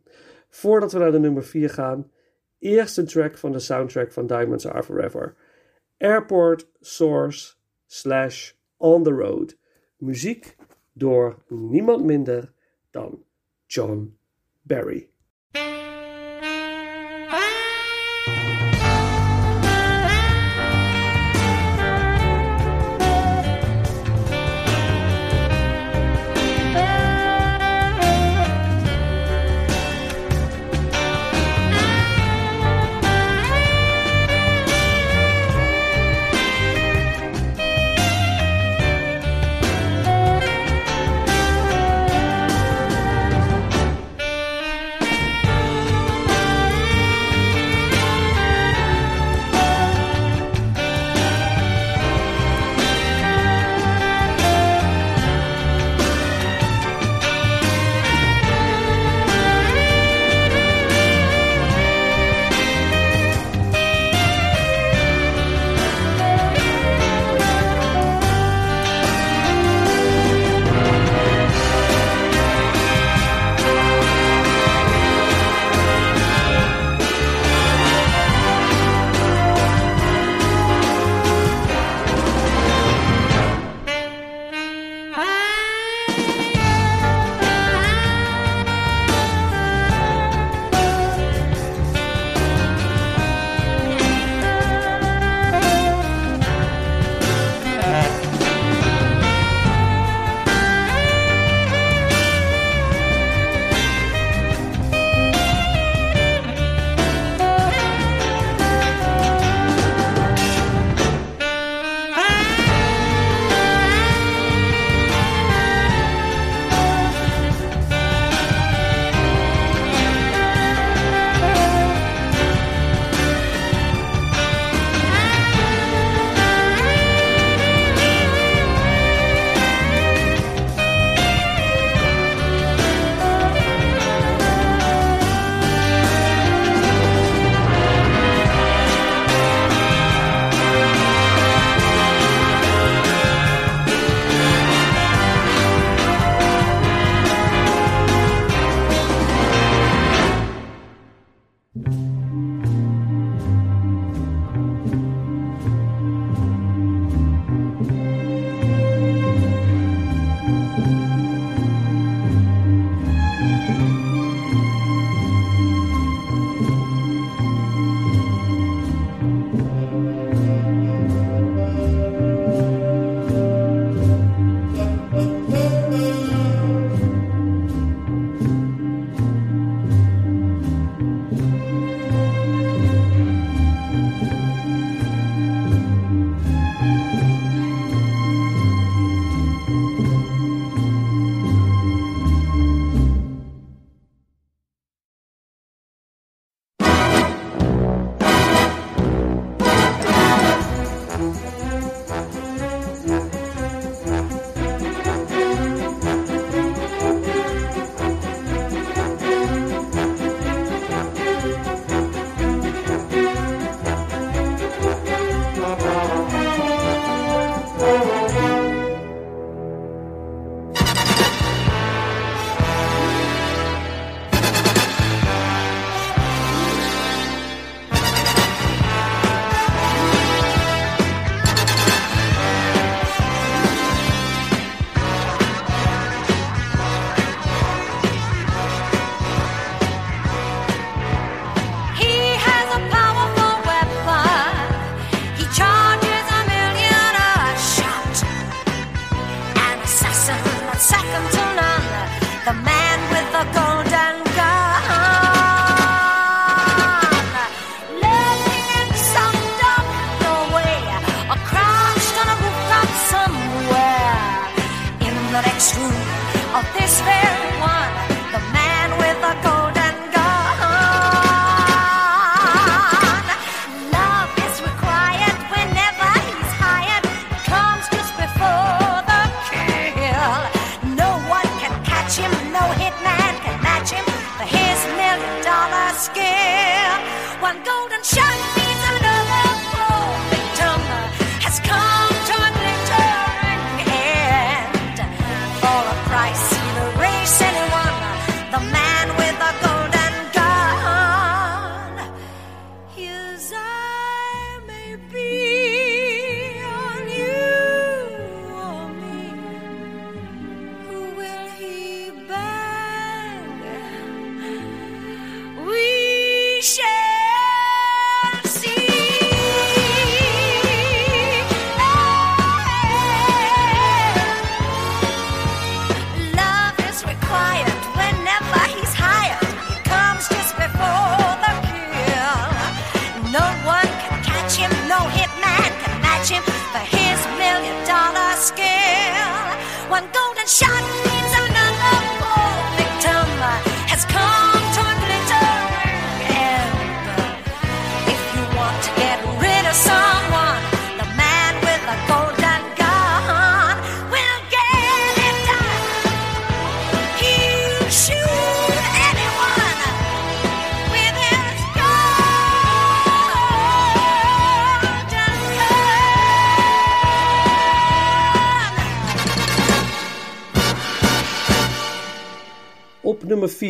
Voordat 0.49 0.91
we 0.91 0.99
naar 0.99 1.11
de 1.11 1.19
nummer 1.19 1.43
4 1.43 1.69
gaan, 1.69 2.11
eerst 2.59 2.97
een 2.97 3.05
track 3.05 3.37
van 3.37 3.51
de 3.51 3.59
soundtrack 3.59 4.11
van 4.11 4.27
Diamonds 4.27 4.67
Are 4.67 4.83
Forever. 4.83 5.35
Airport 5.99 6.65
Source 6.81 7.55
slash 7.87 8.53
On 8.77 9.03
The 9.03 9.13
Road. 9.13 9.55
Muziek 9.97 10.55
door 10.93 11.43
niemand 11.47 12.05
minder 12.05 12.53
dan 12.91 13.23
John 13.67 14.17
Barry. 14.61 15.09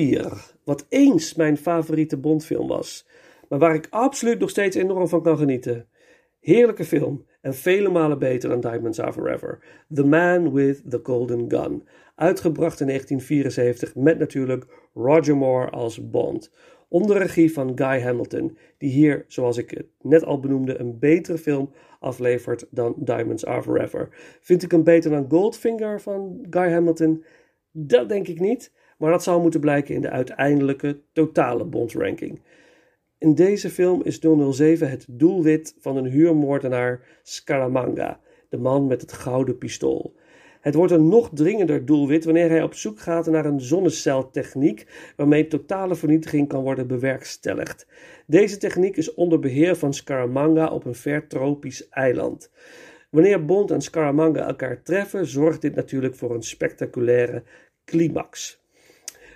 4, 0.06 0.56
wat 0.63 0.86
eens 0.89 1.34
mijn 1.34 1.58
favoriete 1.58 2.18
Bondfilm 2.18 2.68
was, 2.68 3.08
maar 3.50 3.60
waar 3.60 3.76
ik 3.76 3.88
absoluut 3.89 4.39
nog 4.39 4.50
steeds 4.50 4.76
enorm 4.76 5.08
van 5.08 5.24
kan 5.24 5.38
genieten. 5.38 5.88
Heerlijke 6.39 6.86
film 6.86 7.26
en 7.41 7.54
vele 7.54 7.89
malen 7.89 8.20
beter 8.20 8.50
dan 8.50 8.60
Diamonds 8.60 9.00
Are 9.00 9.13
Forever. 9.13 9.60
The 9.94 10.04
Man 10.04 10.54
with 10.54 10.84
the 10.89 11.00
Golden 11.04 11.46
Gun. 11.48 11.88
Uitgebracht 12.15 12.80
in 12.80 12.88
1974 12.88 13.96
met 13.96 14.20
natuurlijk 14.20 14.65
Roger 14.94 15.38
Moore 15.38 15.70
als 15.70 16.10
Bond. 16.10 16.52
Onder 16.88 17.18
regie 17.18 17.54
van 17.54 17.72
Guy 17.76 18.02
Hamilton, 18.02 18.58
die 18.78 18.89
hier, 18.89 19.26
zoals 19.28 19.58
ik 19.58 19.70
het 19.70 19.88
net 20.02 20.26
al 20.26 20.39
benoemde, 20.39 20.80
een 20.80 21.00
betere 21.00 21.38
film 21.38 21.72
aflevert 22.00 22.68
dan 22.70 22.96
Diamonds 22.98 23.46
Are 23.46 23.62
Forever. 23.62 24.10
Vind 24.41 24.63
ik 24.63 24.72
hem 24.72 24.84
beter 24.84 25.12
dan 25.12 25.26
Goldfinger 25.30 26.02
van 26.02 26.46
Guy 26.50 26.72
Hamilton? 26.72 27.24
Dat 27.72 28.10
denk 28.10 28.28
ik 28.28 28.39
niet, 28.39 28.72
maar 28.97 29.12
dat 29.12 29.23
zal 29.23 29.41
moeten 29.41 29.60
blijken 29.60 29.95
in 29.95 30.01
de 30.01 30.10
uiteindelijke 30.10 31.01
totale 31.13 31.65
Bond-ranking. 31.65 32.41
In 33.17 33.36
deze 33.36 33.69
film 33.69 34.03
is 34.03 34.19
007 34.51 34.89
het 34.89 35.05
doelwit 35.10 35.75
van 35.79 35.97
een 35.97 36.05
huurmoordenaar 36.05 37.19
Scaramanga, 37.23 38.19
de 38.49 38.58
man 38.58 38.88
met 38.88 39.01
het 39.01 39.13
gouden 39.13 39.58
pistool. 39.58 40.15
Het 40.65 40.75
wordt 40.75 40.91
een 40.91 41.08
nog 41.08 41.29
dringender 41.34 41.86
doelwit 41.86 42.25
wanneer 42.25 42.49
hij 42.49 42.63
op 42.63 42.73
zoek 42.73 42.99
gaat 42.99 43.25
naar 43.25 43.45
een 43.45 43.62
zonneceltechniek 43.62 44.88
waarmee 45.15 45.47
totale 45.47 45.95
vernietiging 45.95 46.47
kan 46.47 46.63
worden 46.63 46.88
bewerkstelligd. 46.88 47.88
Deze 48.27 48.58
techniek 48.58 48.97
is 48.97 49.13
onder 49.13 49.39
beheer 49.39 49.75
van 49.75 49.93
Scaramanga 49.93 50.67
op 50.67 50.86
een 50.86 50.95
ver 50.95 51.27
tropisch 51.27 51.89
eiland. 51.89 52.51
Wanneer 53.10 53.45
Bond 53.45 53.71
en 53.71 53.81
Scaramanga 53.81 54.47
elkaar 54.47 54.84
treffen, 54.84 55.25
zorgt 55.25 55.62
dit 55.62 55.75
natuurlijk 55.75 56.15
voor 56.15 56.34
een 56.36 56.43
spectaculaire 56.43 57.43
climax. 57.86 58.63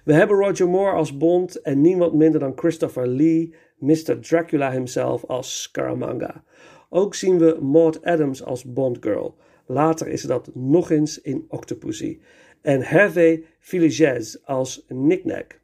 We 0.03 0.13
hebben 0.13 0.37
Roger 0.37 0.69
Moore 0.69 0.95
als 0.95 1.17
Bond 1.17 1.61
en 1.61 1.81
niemand 1.81 2.13
minder 2.13 2.39
dan 2.39 2.53
Christopher 2.55 3.07
Lee, 3.07 3.53
Mr. 3.77 4.19
Dracula 4.19 4.71
himself 4.71 5.25
als 5.25 5.61
Scaramanga. 5.61 6.43
Ook 6.89 7.15
zien 7.15 7.37
we 7.37 7.57
Maud 7.61 8.03
Adams 8.03 8.43
als 8.43 8.63
Bondgirl. 8.63 9.35
Later 9.65 10.07
is 10.07 10.21
dat 10.21 10.49
nog 10.53 10.91
eens 10.91 11.21
in 11.21 11.45
Octopussy. 11.47 12.19
En 12.61 12.81
Hervé 12.81 13.41
Villagez 13.59 14.35
als 14.43 14.85
Knick-Knack, 14.87 15.59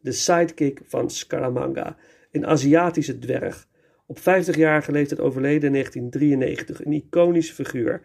de 0.00 0.12
sidekick 0.12 0.80
van 0.84 1.10
Scaramanga, 1.10 1.96
een 2.32 2.46
Aziatische 2.46 3.18
dwerg. 3.18 3.68
Op 4.06 4.18
50-jarige 4.18 4.92
leeftijd 4.92 5.20
overleden 5.20 5.66
in 5.66 5.72
1993, 5.72 6.84
een 6.84 6.92
iconische 6.92 7.54
figuur. 7.54 8.02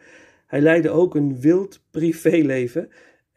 Hij 0.47 0.61
leidde 0.61 0.89
ook 0.89 1.15
een 1.15 1.39
wild 1.39 1.81
privéleven 1.91 2.89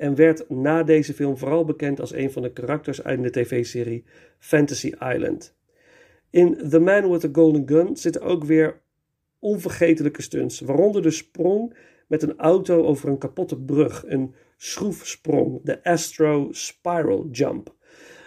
en 0.02 0.14
werd 0.14 0.48
na 0.48 0.82
deze 0.82 1.14
film 1.14 1.36
vooral 1.36 1.64
bekend 1.64 2.00
als 2.00 2.12
een 2.12 2.32
van 2.32 2.42
de 2.42 2.52
karakters 2.52 3.02
uit 3.02 3.22
de 3.22 3.30
tv-serie 3.30 4.04
Fantasy 4.38 4.92
Island. 5.00 5.56
In 6.30 6.68
The 6.68 6.78
Man 6.78 7.10
with 7.10 7.20
the 7.20 7.28
Golden 7.32 7.68
Gun 7.68 7.96
zitten 7.96 8.22
ook 8.22 8.44
weer 8.44 8.80
onvergetelijke 9.38 10.22
stunts, 10.22 10.60
waaronder 10.60 11.02
de 11.02 11.10
sprong 11.10 11.76
met 12.06 12.22
een 12.22 12.38
auto 12.38 12.84
over 12.84 13.08
een 13.08 13.18
kapotte 13.18 13.60
brug, 13.60 14.04
een 14.06 14.34
schroefsprong, 14.56 15.60
de 15.62 15.84
Astro 15.84 16.48
Spiral 16.50 17.28
Jump. 17.30 17.74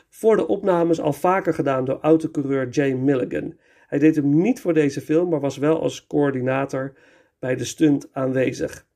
Voor 0.10 0.36
de 0.36 0.48
opnames 0.48 1.00
al 1.00 1.14
vaker 1.14 1.54
gedaan 1.54 1.86
door 1.86 2.00
autocoureur 2.02 2.70
Jay 2.70 2.94
Milligan. 2.94 3.58
Hij 3.88 4.00
deed 4.00 4.16
hem 4.16 4.42
niet 4.42 4.60
voor 4.60 4.74
deze 4.74 5.02
film, 5.02 5.30
maar 5.30 5.40
was 5.40 5.58
wel 5.58 5.82
als 5.82 6.08
coördinator 6.08 6.94
bij 7.40 7.56
de 7.56 7.66
stunt 7.66 8.08
aanwezig. 8.12 8.88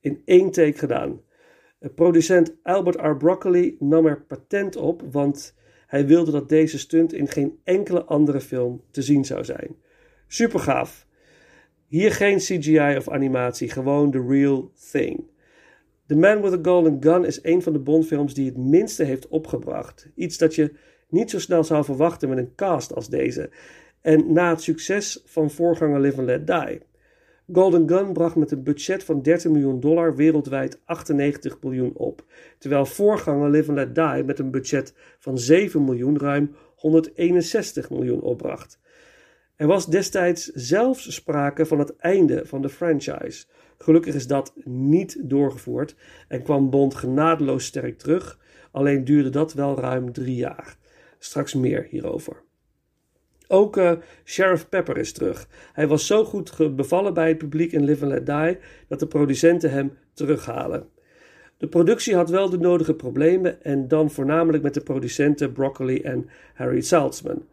In 0.00 0.22
één 0.24 0.50
take 0.50 0.78
gedaan. 0.78 1.20
Producent 1.88 2.56
Albert 2.62 2.96
R. 2.96 3.16
Broccoli 3.16 3.76
nam 3.78 4.06
er 4.06 4.22
patent 4.22 4.76
op, 4.76 5.02
want 5.10 5.54
hij 5.86 6.06
wilde 6.06 6.30
dat 6.30 6.48
deze 6.48 6.78
stunt 6.78 7.12
in 7.12 7.28
geen 7.28 7.58
enkele 7.64 8.04
andere 8.04 8.40
film 8.40 8.82
te 8.90 9.02
zien 9.02 9.24
zou 9.24 9.44
zijn. 9.44 9.76
Super 10.26 10.60
gaaf. 10.60 11.06
Hier 11.86 12.12
geen 12.12 12.38
CGI 12.38 12.96
of 12.96 13.08
animatie, 13.08 13.70
gewoon 13.70 14.10
the 14.10 14.26
real 14.28 14.70
thing. 14.90 15.24
The 16.06 16.16
Man 16.16 16.42
with 16.42 16.52
a 16.52 16.58
Golden 16.62 16.96
Gun 17.00 17.24
is 17.24 17.38
een 17.42 17.62
van 17.62 17.72
de 17.72 17.78
Bondfilms 17.78 18.34
die 18.34 18.46
het 18.46 18.56
minste 18.56 19.04
heeft 19.04 19.28
opgebracht. 19.28 20.08
Iets 20.14 20.38
dat 20.38 20.54
je 20.54 20.72
niet 21.08 21.30
zo 21.30 21.38
snel 21.38 21.64
zou 21.64 21.84
verwachten 21.84 22.28
met 22.28 22.38
een 22.38 22.54
cast 22.54 22.94
als 22.94 23.08
deze. 23.08 23.50
En 24.00 24.32
na 24.32 24.50
het 24.50 24.62
succes 24.62 25.22
van 25.24 25.50
voorganger 25.50 26.00
Live 26.00 26.18
and 26.18 26.26
Let 26.26 26.46
Die. 26.46 26.80
Golden 27.52 27.88
Gun 27.88 28.12
bracht 28.12 28.36
met 28.36 28.50
een 28.50 28.62
budget 28.62 29.04
van 29.04 29.22
13 29.22 29.52
miljoen 29.52 29.80
dollar 29.80 30.16
wereldwijd 30.16 30.80
98 30.84 31.56
miljoen 31.62 31.92
op. 31.94 32.24
Terwijl 32.58 32.86
voorganger 32.86 33.50
Live 33.50 33.68
and 33.68 33.78
Let 33.78 33.94
Die 33.94 34.24
met 34.24 34.38
een 34.38 34.50
budget 34.50 34.94
van 35.18 35.38
7 35.38 35.84
miljoen 35.84 36.18
ruim 36.18 36.54
161 36.76 37.90
miljoen 37.90 38.20
opbracht. 38.20 38.78
Er 39.56 39.66
was 39.66 39.86
destijds 39.86 40.46
zelfs 40.46 41.14
sprake 41.14 41.66
van 41.66 41.78
het 41.78 41.96
einde 41.96 42.42
van 42.46 42.62
de 42.62 42.68
franchise. 42.68 43.46
Gelukkig 43.78 44.14
is 44.14 44.26
dat 44.26 44.52
niet 44.64 45.20
doorgevoerd 45.22 45.96
en 46.28 46.42
kwam 46.42 46.70
Bond 46.70 46.94
genadeloos 46.94 47.64
sterk 47.64 47.98
terug, 47.98 48.38
alleen 48.70 49.04
duurde 49.04 49.30
dat 49.30 49.52
wel 49.52 49.78
ruim 49.78 50.12
drie 50.12 50.36
jaar. 50.36 50.76
Straks 51.18 51.54
meer 51.54 51.86
hierover. 51.90 52.42
Ook 53.52 53.76
uh, 53.76 53.92
Sheriff 54.24 54.68
Pepper 54.68 54.96
is 54.96 55.12
terug. 55.12 55.48
Hij 55.72 55.86
was 55.86 56.06
zo 56.06 56.24
goed 56.24 56.76
bevallen 56.76 57.14
bij 57.14 57.28
het 57.28 57.38
publiek 57.38 57.72
in 57.72 57.84
Live 57.84 58.04
and 58.04 58.12
Let 58.12 58.26
Die 58.26 58.58
dat 58.88 58.98
de 58.98 59.06
producenten 59.06 59.70
hem 59.70 59.96
terughalen. 60.14 60.88
De 61.56 61.68
productie 61.68 62.14
had 62.14 62.30
wel 62.30 62.50
de 62.50 62.58
nodige 62.58 62.94
problemen 62.94 63.62
en 63.62 63.88
dan 63.88 64.10
voornamelijk 64.10 64.62
met 64.62 64.74
de 64.74 64.80
producenten 64.80 65.52
Broccoli 65.52 66.00
en 66.00 66.28
Harry 66.54 66.80
Saltzman. 66.80 67.46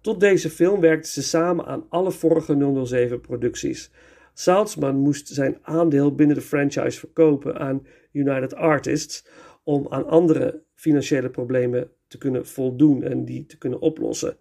Tot 0.00 0.20
deze 0.20 0.50
film 0.50 0.80
werkten 0.80 1.12
ze 1.12 1.22
samen 1.22 1.64
aan 1.64 1.86
alle 1.88 2.10
vorige 2.10 2.84
007 2.84 3.20
producties. 3.20 3.90
Saltzman 4.34 4.96
moest 4.96 5.28
zijn 5.28 5.58
aandeel 5.62 6.14
binnen 6.14 6.36
de 6.36 6.42
franchise 6.42 6.98
verkopen 6.98 7.58
aan 7.58 7.86
United 8.12 8.54
Artists 8.54 9.26
om 9.64 9.86
aan 9.88 10.06
andere 10.06 10.62
financiële 10.74 11.30
problemen 11.30 11.90
te 12.06 12.18
kunnen 12.18 12.46
voldoen 12.46 13.02
en 13.02 13.24
die 13.24 13.46
te 13.46 13.58
kunnen 13.58 13.80
oplossen. 13.80 14.36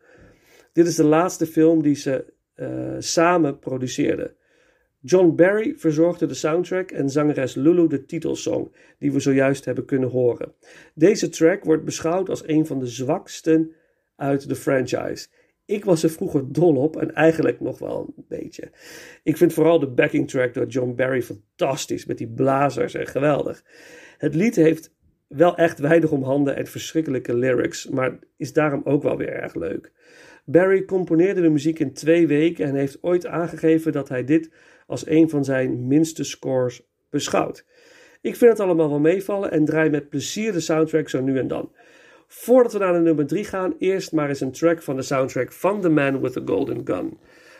Dit 0.79 0.87
is 0.87 0.95
de 0.95 1.03
laatste 1.03 1.45
film 1.45 1.81
die 1.81 1.95
ze 1.95 2.25
uh, 2.55 2.95
samen 2.99 3.59
produceerden. 3.59 4.35
John 4.99 5.35
Barry 5.35 5.73
verzorgde 5.77 6.25
de 6.25 6.33
soundtrack 6.33 6.91
en 6.91 7.09
zangeres 7.09 7.55
Lulu 7.55 7.87
de 7.87 8.05
titelsong, 8.05 8.75
die 8.99 9.11
we 9.11 9.19
zojuist 9.19 9.65
hebben 9.65 9.85
kunnen 9.85 10.09
horen. 10.09 10.53
Deze 10.93 11.29
track 11.29 11.63
wordt 11.63 11.85
beschouwd 11.85 12.29
als 12.29 12.47
een 12.47 12.65
van 12.65 12.79
de 12.79 12.87
zwaksten 12.87 13.71
uit 14.15 14.49
de 14.49 14.55
franchise. 14.55 15.27
Ik 15.65 15.85
was 15.85 16.03
er 16.03 16.09
vroeger 16.09 16.51
dol 16.51 16.75
op 16.75 16.97
en 16.97 17.13
eigenlijk 17.13 17.59
nog 17.59 17.79
wel 17.79 18.13
een 18.17 18.25
beetje. 18.27 18.71
Ik 19.23 19.37
vind 19.37 19.53
vooral 19.53 19.79
de 19.79 19.87
backing 19.87 20.29
track 20.29 20.53
door 20.53 20.67
John 20.67 20.95
Barry 20.95 21.21
fantastisch, 21.21 22.05
met 22.05 22.17
die 22.17 22.29
blazers 22.29 22.93
en 22.93 23.07
geweldig. 23.07 23.63
Het 24.17 24.35
lied 24.35 24.55
heeft 24.55 24.93
wel 25.27 25.57
echt 25.57 25.79
weinig 25.79 26.11
om 26.11 26.23
handen 26.23 26.55
en 26.55 26.67
verschrikkelijke 26.67 27.35
lyrics, 27.35 27.87
maar 27.87 28.19
is 28.37 28.53
daarom 28.53 28.81
ook 28.83 29.03
wel 29.03 29.17
weer 29.17 29.33
erg 29.33 29.55
leuk. 29.55 29.91
Barry 30.51 30.85
componeerde 30.85 31.41
de 31.41 31.49
muziek 31.49 31.79
in 31.79 31.93
twee 31.93 32.27
weken 32.27 32.65
en 32.65 32.75
heeft 32.75 32.97
ooit 33.01 33.25
aangegeven 33.25 33.91
dat 33.91 34.09
hij 34.09 34.23
dit 34.23 34.51
als 34.87 35.07
een 35.07 35.29
van 35.29 35.43
zijn 35.45 35.87
minste 35.87 36.23
scores 36.23 36.81
beschouwt. 37.09 37.65
Ik 38.21 38.35
vind 38.35 38.51
het 38.51 38.59
allemaal 38.59 38.89
wel 38.89 38.99
meevallen 38.99 39.51
en 39.51 39.65
draai 39.65 39.89
met 39.89 40.09
plezier 40.09 40.51
de 40.51 40.59
soundtrack 40.59 41.09
zo 41.09 41.21
nu 41.21 41.37
en 41.37 41.47
dan. 41.47 41.71
Voordat 42.27 42.73
we 42.73 42.79
naar 42.79 42.93
de 42.93 42.99
nummer 42.99 43.25
3 43.25 43.43
gaan, 43.43 43.75
eerst 43.77 44.11
maar 44.11 44.29
eens 44.29 44.41
een 44.41 44.51
track 44.51 44.81
van 44.81 44.95
de 44.95 45.01
soundtrack 45.01 45.51
van 45.51 45.81
The 45.81 45.89
Man 45.89 46.21
with 46.21 46.33
the 46.33 46.41
Golden 46.45 46.81
Gun. 46.83 47.17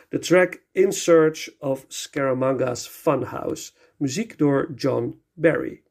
De 0.08 0.18
track 0.18 0.62
In 0.72 0.92
Search 0.92 1.54
of 1.58 1.84
Scaramanga's 1.88 2.88
Funhouse. 2.88 3.72
Muziek 3.96 4.38
door 4.38 4.72
John 4.74 5.22
Barry. 5.32 5.82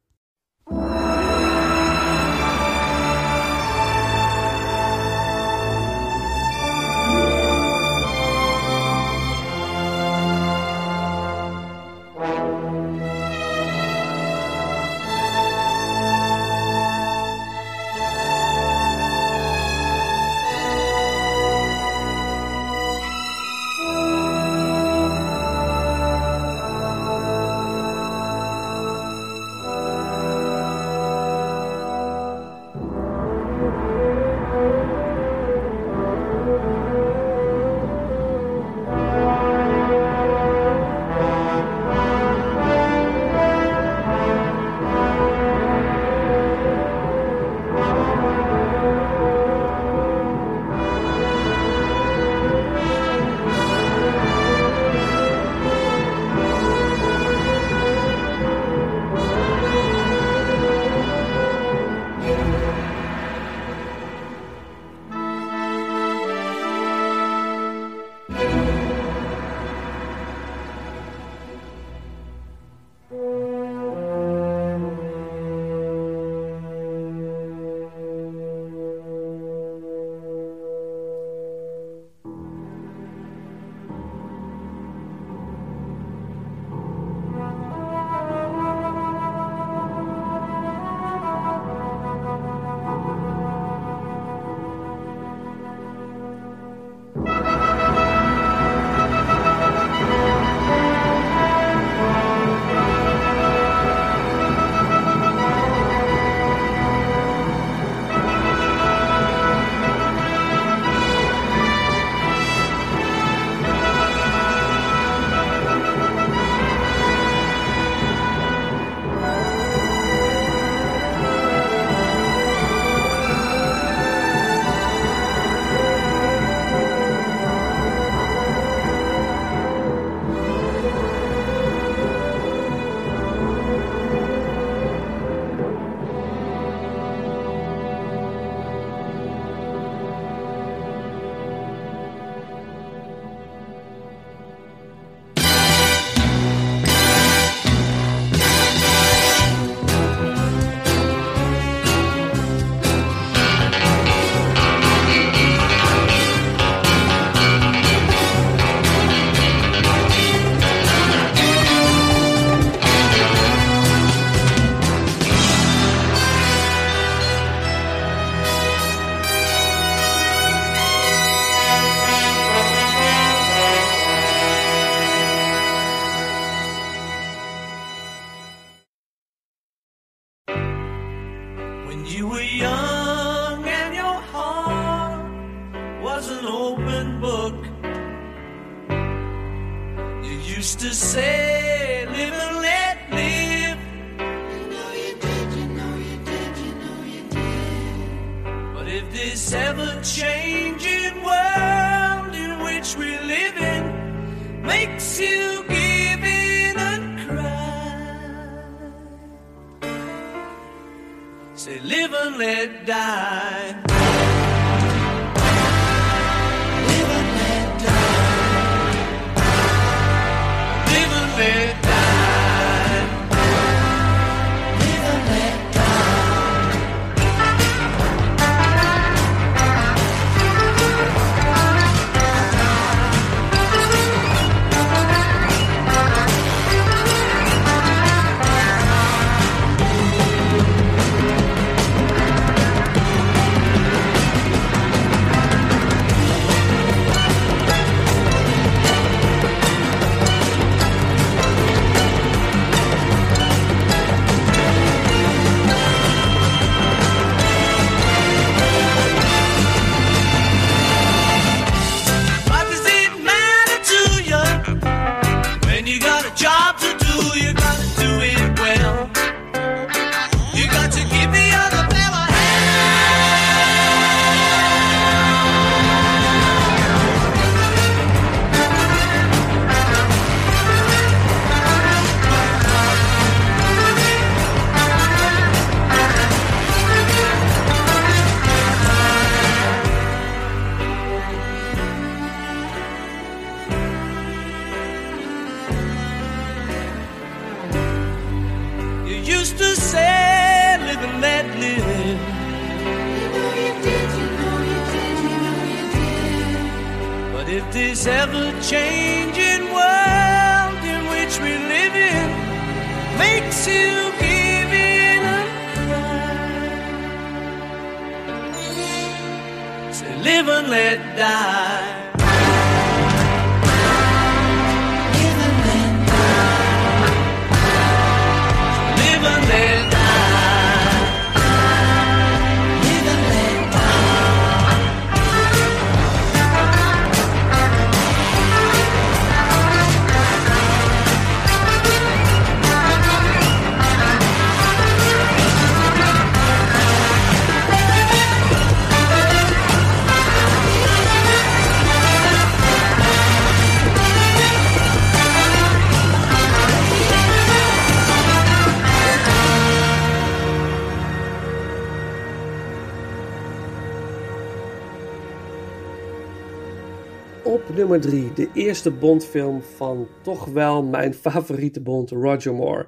Nummer 367.89 368.09
3, 368.09 368.33
de 368.33 368.49
eerste 368.53 368.91
Bondfilm 368.91 369.61
van 369.61 370.07
toch 370.23 370.45
wel 370.45 370.83
mijn 370.83 371.13
favoriete 371.13 371.81
Bond, 371.81 372.09
Roger 372.09 372.53
Moore. 372.53 372.87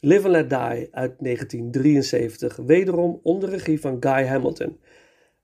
Live 0.00 0.22
and 0.22 0.32
Let 0.32 0.50
Die 0.50 0.88
uit 0.90 1.14
1973, 1.18 2.56
wederom 2.56 3.20
onder 3.22 3.48
regie 3.48 3.80
van 3.80 3.96
Guy 4.00 4.26
Hamilton. 4.26 4.78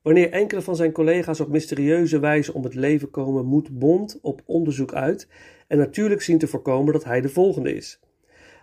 Wanneer 0.03 0.31
enkele 0.31 0.63
van 0.63 0.77
zijn 0.77 0.93
collega's 0.93 1.41
op 1.41 1.49
mysterieuze 1.49 2.19
wijze 2.19 2.55
om 2.55 2.65
het 2.65 2.75
leven 2.75 3.11
komen, 3.11 3.45
moet 3.45 3.79
Bond 3.79 4.19
op 4.23 4.43
onderzoek 4.45 4.93
uit 4.93 5.29
en 5.69 5.79
natuurlijk 5.79 6.23
zien 6.23 6.39
te 6.39 6.47
voorkomen 6.47 6.93
dat 6.93 7.05
hij 7.05 7.21
de 7.21 7.29
volgende 7.29 7.75
is. 7.75 8.01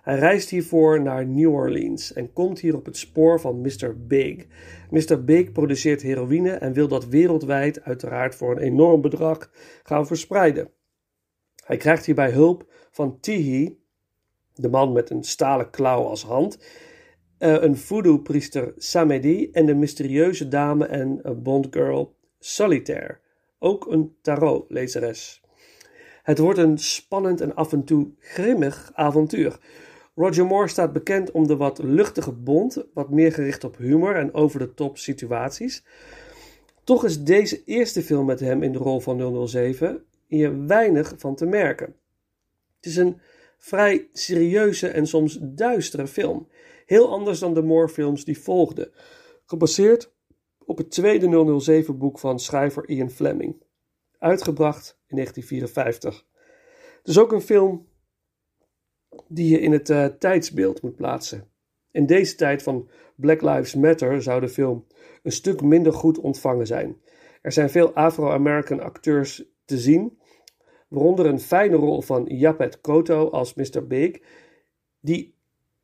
Hij 0.04 0.16
reist 0.16 0.50
hiervoor 0.50 1.02
naar 1.02 1.26
New 1.26 1.54
Orleans 1.54 2.14
en 2.14 2.34
komt 2.34 2.60
hier 2.60 2.76
op 2.76 2.86
het 2.86 2.98
spoor 2.98 3.40
van 3.40 3.62
Mr. 3.62 4.06
Big. 4.08 4.46
Mr. 4.90 5.24
Big 5.24 5.52
produceert 5.52 6.02
heroïne 6.02 6.52
en 6.52 6.74
wil 6.74 6.88
dat 6.88 7.08
wereldwijd, 7.08 7.84
uiteraard 7.84 8.36
voor 8.36 8.52
een 8.52 8.62
enorm 8.62 9.02
bedrag, 9.02 9.52
gaan 9.84 10.08
verspreiden. 10.08 10.70
Hij 11.66 11.78
krijgt 11.78 12.06
hierbij 12.06 12.32
hulp 12.32 12.66
van 12.92 13.20
Tihi, 13.20 13.80
de 14.54 14.70
man 14.70 14.92
met 14.92 15.10
een 15.10 15.24
stalen 15.24 15.70
klauw 15.70 16.04
als 16.04 16.24
hand, 16.24 16.58
eh, 17.38 17.62
een 17.62 17.78
voodoo-priester 17.78 18.74
Samedi 18.78 19.50
en 19.52 19.66
de 19.66 19.76
mysterieuze 19.76 20.48
dame 20.48 20.86
en 20.86 21.20
eh, 21.24 21.32
bondgirl 21.36 22.16
Solitaire, 22.40 23.20
ook 23.60 23.88
een 23.88 24.16
tarotlezeres. 24.22 25.44
Het 26.24 26.38
wordt 26.38 26.60
een 26.60 26.78
spannend 26.78 27.42
en 27.42 27.56
af 27.56 27.74
en 27.74 27.84
toe 27.84 28.12
grimmig 28.20 28.92
avontuur. 28.94 29.60
Roger 30.16 30.46
Moore 30.46 30.68
staat 30.68 30.94
bekend 30.94 31.32
om 31.32 31.48
de 31.48 31.58
wat 31.58 31.78
luchtige 31.84 32.32
Bond, 32.32 32.86
wat 32.94 33.10
meer 33.10 33.32
gericht 33.32 33.64
op 33.64 33.78
humor 33.78 34.16
en 34.16 34.34
over 34.34 34.60
de 34.60 34.74
top 34.74 34.98
situaties. 34.98 35.84
Toch 36.84 37.06
is 37.06 37.24
deze 37.24 37.64
eerste 37.64 38.02
film 38.02 38.26
met 38.26 38.40
hem 38.40 38.64
in 38.64 38.72
de 38.72 38.78
rol 38.78 39.00
van 39.00 39.48
007 39.48 40.06
hier 40.28 40.66
weinig 40.66 41.14
van 41.18 41.36
te 41.36 41.46
merken. 41.46 41.96
Het 42.76 42.86
is 42.86 42.96
een 42.96 43.22
vrij 43.58 44.08
serieuze 44.14 44.88
en 44.88 45.08
soms 45.08 45.38
duistere 45.42 46.08
film, 46.08 46.48
heel 46.86 47.10
anders 47.10 47.40
dan 47.40 47.54
de 47.54 47.62
Moore-films 47.62 48.26
die 48.26 48.40
volgden, 48.40 48.92
gebaseerd 49.46 50.14
op 50.66 50.78
het 50.78 50.92
tweede 50.92 51.62
007-boek 51.86 52.20
van 52.20 52.40
schrijver 52.40 52.90
Ian 52.90 53.10
Fleming, 53.10 53.64
uitgebracht 54.20 54.98
in 55.08 55.16
1954. 55.16 56.26
Het 56.98 57.08
is 57.08 57.20
ook 57.20 57.32
een 57.32 57.42
film 57.42 57.88
die 59.28 59.50
je 59.50 59.60
in 59.60 59.72
het 59.72 59.90
eh, 59.90 60.06
tijdsbeeld 60.06 60.82
moet 60.82 60.96
plaatsen. 60.96 61.48
In 61.92 62.06
deze 62.06 62.36
tijd 62.36 62.64
van 62.64 62.90
Black 63.16 63.42
Lives 63.42 63.76
Matter 63.76 64.22
zou 64.22 64.42
de 64.42 64.50
film 64.50 64.86
een 65.24 65.32
stuk 65.32 65.62
minder 65.62 65.94
goed 65.94 66.20
ontvangen 66.20 66.68
zijn. 66.68 66.98
Er 67.42 67.52
zijn 67.52 67.70
veel 67.70 67.94
Afro-American 67.94 68.80
acteurs 68.80 69.44
te 69.66 69.78
zien, 69.78 70.18
waaronder 70.88 71.26
een 71.26 71.40
fijne 71.40 71.76
rol 71.76 72.02
van 72.02 72.26
Yapet 72.26 72.82
Koto 72.82 73.30
als 73.30 73.54
Mr. 73.54 73.88
Big, 73.88 74.20
die 75.00 75.36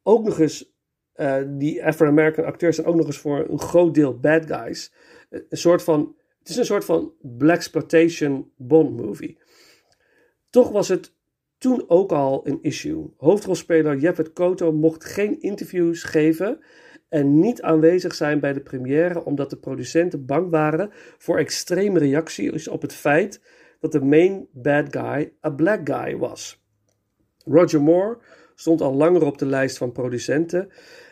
ook 0.03 0.23
nog 0.25 0.39
eens, 0.39 0.73
eh, 1.13 1.41
die 1.47 1.85
Afro-American 1.85 2.45
acteurs 2.45 2.75
zijn 2.75 2.87
ook 2.87 2.95
nog 2.95 3.05
eens 3.05 3.17
voor 3.17 3.45
een 3.49 3.59
groot 3.59 3.93
deel 3.93 4.19
bad 4.19 4.45
guys. 4.45 4.93
Een 5.29 5.57
soort 5.57 5.83
van, 5.83 6.15
het 6.39 6.49
is 6.49 6.55
een 6.55 6.65
soort 6.65 6.85
van 6.85 7.13
blaxploitation 7.21 8.51
Bond 8.55 8.97
movie. 8.97 9.37
Toch 10.49 10.69
was 10.71 10.87
het 10.87 11.13
toen 11.59 11.83
ook 11.87 12.11
al 12.11 12.47
een 12.47 12.59
issue. 12.61 13.13
Hoofdrolspeler 13.17 13.97
Jeffet 13.97 14.33
Koto 14.33 14.71
mocht 14.71 15.05
geen 15.05 15.41
interviews 15.41 16.03
geven 16.03 16.59
en 17.09 17.39
niet 17.39 17.61
aanwezig 17.61 18.15
zijn 18.15 18.39
bij 18.39 18.53
de 18.53 18.61
première 18.61 19.25
omdat 19.25 19.49
de 19.49 19.57
producenten 19.57 20.25
bang 20.25 20.49
waren 20.49 20.89
voor 21.17 21.37
extreme 21.37 21.99
reacties 21.99 22.67
op 22.67 22.81
het 22.81 22.93
feit 22.93 23.41
dat 23.79 23.91
de 23.91 24.01
main 24.01 24.47
bad 24.51 24.85
guy 24.89 25.33
een 25.41 25.55
black 25.55 25.89
guy 25.89 26.17
was. 26.17 26.63
Roger 27.45 27.81
Moore 27.81 28.17
stond 28.55 28.81
al 28.81 28.93
langer 28.93 29.25
op 29.25 29.37
de 29.37 29.45
lijst 29.45 29.77
van 29.77 29.91
producenten, 29.91 30.69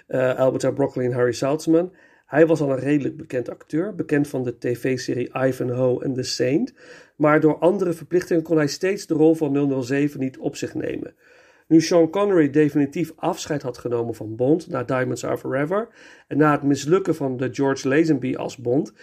uh, 0.08 0.36
Alberta 0.36 0.72
Broccoli 0.72 1.06
en 1.06 1.12
Harry 1.12 1.32
Saltzman. 1.32 1.94
Hij 2.28 2.48
was 2.48 2.62
al 2.62 2.72
een 2.72 2.80
redelijk 2.80 3.18
bekend 3.18 3.50
acteur, 3.50 3.96
bekend 3.96 4.28
van 4.28 4.44
de 4.44 4.58
tv-serie 4.58 5.30
Ivanhoe 5.34 6.04
en 6.04 6.14
The 6.14 6.24
Saint, 6.24 6.74
maar 7.16 7.40
door 7.40 7.58
andere 7.58 7.94
verplichtingen 7.94 8.44
kon 8.44 8.58
hij 8.58 8.68
steeds 8.68 9.06
de 9.06 9.14
rol 9.14 9.36
van 9.36 9.84
007 9.84 10.20
niet 10.20 10.38
op 10.38 10.56
zich 10.56 10.74
nemen. 10.74 11.16
Nu 11.68 11.82
Sean 11.82 12.10
Connery 12.10 12.50
definitief 12.50 13.14
afscheid 13.16 13.62
had 13.62 13.78
genomen 13.78 14.16
van 14.16 14.36
Bond 14.36 14.68
na 14.70 14.84
Diamonds 14.84 15.26
Are 15.26 15.38
Forever 15.38 15.88
en 16.28 16.38
na 16.38 16.52
het 16.52 16.64
mislukken 16.64 17.16
van 17.16 17.38
de 17.38 17.54
George 17.54 17.88
Lazenby 17.88 18.36
als 18.36 18.58
Bond, 18.58 18.94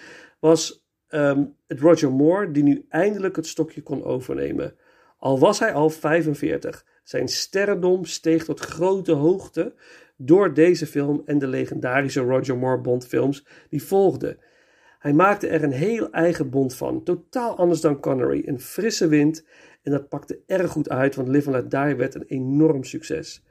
was 0.40 0.86
um, 1.08 1.56
het 1.66 1.80
Roger 1.80 2.12
Moore 2.12 2.50
die 2.50 2.62
nu 2.62 2.86
eindelijk 2.88 3.36
het 3.36 3.46
stokje 3.46 3.82
kon 3.82 4.04
overnemen. 4.04 4.74
Al 5.18 5.38
was 5.38 5.58
hij 5.58 5.72
al 5.72 5.90
45, 5.90 6.86
zijn 7.02 7.28
sterrendom 7.28 8.04
steeg 8.04 8.44
tot 8.44 8.60
grote 8.60 9.12
hoogte 9.12 9.74
door 10.16 10.54
deze 10.54 10.86
film 10.86 11.22
en 11.24 11.38
de 11.38 11.46
legendarische 11.46 12.20
Roger 12.20 12.56
Moore 12.56 12.80
Bond 12.80 13.06
films 13.06 13.46
die 13.68 13.82
volgden. 13.82 14.38
Hij 14.98 15.12
maakte 15.12 15.48
er 15.48 15.62
een 15.62 15.72
heel 15.72 16.10
eigen 16.10 16.50
Bond 16.50 16.74
van, 16.74 17.02
totaal 17.02 17.56
anders 17.56 17.80
dan 17.80 18.00
Connery, 18.00 18.42
een 18.46 18.60
frisse 18.60 19.08
wind 19.08 19.44
en 19.82 19.92
dat 19.92 20.08
pakte 20.08 20.38
erg 20.46 20.70
goed 20.70 20.88
uit, 20.88 21.14
want 21.14 21.28
Live 21.28 21.52
and 21.52 21.62
Let 21.62 21.70
Die 21.70 21.94
werd 21.94 22.14
een 22.14 22.26
enorm 22.26 22.84
succes. 22.84 23.44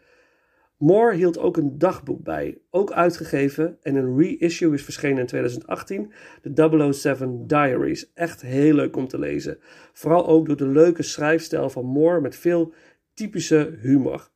Moore 0.78 1.16
hield 1.16 1.38
ook 1.38 1.58
een 1.58 1.78
dagboek 1.78 2.24
bij, 2.24 2.58
ook 2.70 2.92
uitgegeven 2.92 3.78
en 3.82 3.96
een 3.96 4.18
reissue 4.18 4.74
is 4.74 4.84
verschenen 4.84 5.18
in 5.18 5.26
2018, 5.26 6.12
de 6.42 6.92
007 6.94 7.48
Diaries. 7.48 8.12
Echt 8.14 8.42
heel 8.42 8.74
leuk 8.74 8.96
om 8.96 9.08
te 9.08 9.20
lezen. 9.20 9.58
Vooral 9.94 10.28
ook 10.28 10.48
door 10.48 10.58
de 10.58 10.68
leuke 10.68 11.04
schrijfstijl 11.04 11.70
van 11.70 11.86
Moore 11.86 12.22
met 12.22 12.36
veel 12.36 12.74
typische 13.14 13.78
humor. 13.82 14.30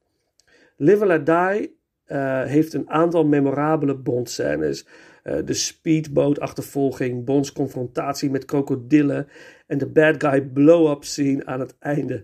Live 0.75 0.99
and 0.99 1.07
Let 1.07 1.25
Die 1.25 1.76
uh, 2.07 2.43
heeft 2.43 2.73
een 2.73 2.89
aantal 2.89 3.25
memorabele 3.25 3.95
Bond-scènes. 3.95 4.85
Uh, 5.23 5.35
de 5.45 5.53
speedboot-achtervolging, 5.53 7.25
Bonds 7.25 7.51
confrontatie 7.51 8.29
met 8.29 8.45
krokodillen 8.45 9.27
en 9.67 9.77
de 9.77 9.87
bad 9.87 10.23
guy 10.23 10.41
blow-up 10.41 11.03
scene 11.03 11.45
aan 11.45 11.59
het 11.59 11.75
einde. 11.79 12.23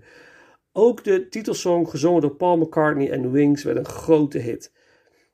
Ook 0.71 1.03
de 1.03 1.27
titelsong, 1.29 1.89
gezongen 1.89 2.21
door 2.21 2.35
Paul 2.35 2.57
McCartney 2.57 3.11
en 3.11 3.31
Wings, 3.31 3.63
werd 3.63 3.77
een 3.77 3.85
grote 3.85 4.37
hit. 4.37 4.71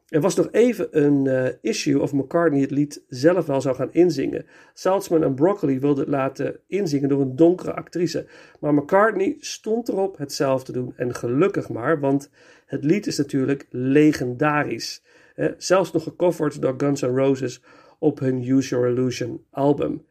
Er 0.10 0.22
was 0.22 0.36
nog 0.36 0.48
even 0.52 1.06
een 1.06 1.26
uh, 1.26 1.48
issue 1.62 2.02
of 2.02 2.13
McCartney 2.13 2.62
het 2.62 2.72
lied 2.72 3.04
zelf 3.08 3.45
wel 3.45 3.62
zou 3.62 3.76
gaan 3.76 3.93
inzingen. 3.93 4.45
Saltzman 4.74 5.24
en 5.24 5.34
Broccoli 5.36 5.80
wilden 5.80 6.04
het 6.04 6.13
laten 6.13 6.60
inzingen 6.67 7.10
door 7.10 7.22
een 7.22 7.36
donkere 7.36 7.74
actrice. 7.74 8.28
Maar 8.60 8.74
McCartney 8.74 9.38
stond 9.39 9.89
erop 9.89 10.17
het 10.17 10.34
zelf 10.34 10.63
te 10.63 10.72
doen. 10.72 10.93
En 10.95 11.15
gelukkig 11.15 11.69
maar, 11.69 12.00
want 12.00 12.30
het 12.65 12.84
lied 12.84 13.08
is 13.08 13.17
natuurlijk 13.17 13.65
legendarisch. 13.69 15.04
Eh, 15.36 15.48
zelfs 15.58 15.91
nog 15.91 16.04
gecoverd 16.04 16.62
door 16.62 16.74
Guns 16.78 17.02
N' 17.02 17.15
Roses 17.15 17.62
op 18.00 18.19
hun 18.19 18.50
Use 18.50 18.69
Your 18.69 18.88
Illusion 18.88 19.45
album. 19.50 20.06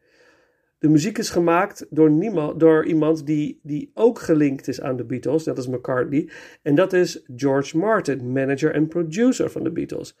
De 0.79 0.89
muziek 0.89 1.17
is 1.17 1.29
gemaakt 1.29 1.85
door, 1.89 2.11
niemand, 2.11 2.59
door 2.59 2.85
iemand 2.85 3.25
die, 3.25 3.59
die 3.63 3.91
ook 3.93 4.19
gelinkt 4.19 4.67
is 4.67 4.81
aan 4.81 4.97
de 4.97 5.05
Beatles, 5.05 5.45
net 5.45 5.57
als 5.57 5.67
McCartney. 5.67 6.29
En 6.61 6.75
dat 6.75 6.93
is 6.93 7.23
George 7.35 7.77
Martin, 7.77 8.31
manager 8.31 8.73
en 8.73 8.87
producer 8.87 9.49
van 9.49 9.63
de 9.63 9.71
Beatles. 9.71 10.17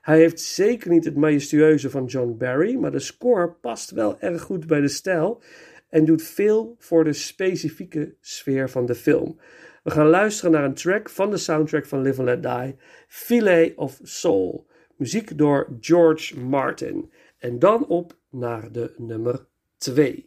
Hij 0.00 0.18
heeft 0.18 0.40
zeker 0.40 0.90
niet 0.90 1.04
het 1.04 1.16
majestueuze 1.16 1.90
van 1.90 2.04
John 2.04 2.36
Barry, 2.38 2.74
maar 2.74 2.90
de 2.90 2.98
score 2.98 3.50
past 3.50 3.90
wel 3.90 4.20
erg 4.20 4.42
goed 4.42 4.66
bij 4.66 4.80
de 4.80 4.88
stijl. 4.88 5.42
en 5.88 6.04
doet 6.04 6.22
veel 6.22 6.74
voor 6.78 7.04
de 7.04 7.12
specifieke 7.12 8.16
sfeer 8.20 8.70
van 8.70 8.86
de 8.86 8.94
film. 8.94 9.38
We 9.82 9.90
gaan 9.90 10.06
luisteren 10.06 10.50
naar 10.50 10.64
een 10.64 10.74
track 10.74 11.10
van 11.10 11.30
de 11.30 11.36
soundtrack 11.36 11.86
van 11.86 12.00
Live 12.02 12.18
and 12.18 12.28
Let 12.28 12.42
Die, 12.42 12.76
Filet 13.08 13.76
of 13.76 14.00
Soul. 14.02 14.66
Muziek 14.96 15.38
door 15.38 15.76
George 15.80 16.40
Martin. 16.40 17.12
En 17.38 17.58
dan 17.58 17.86
op 17.86 18.18
naar 18.30 18.72
de 18.72 18.94
nummer 18.96 19.46
2. 19.84 20.24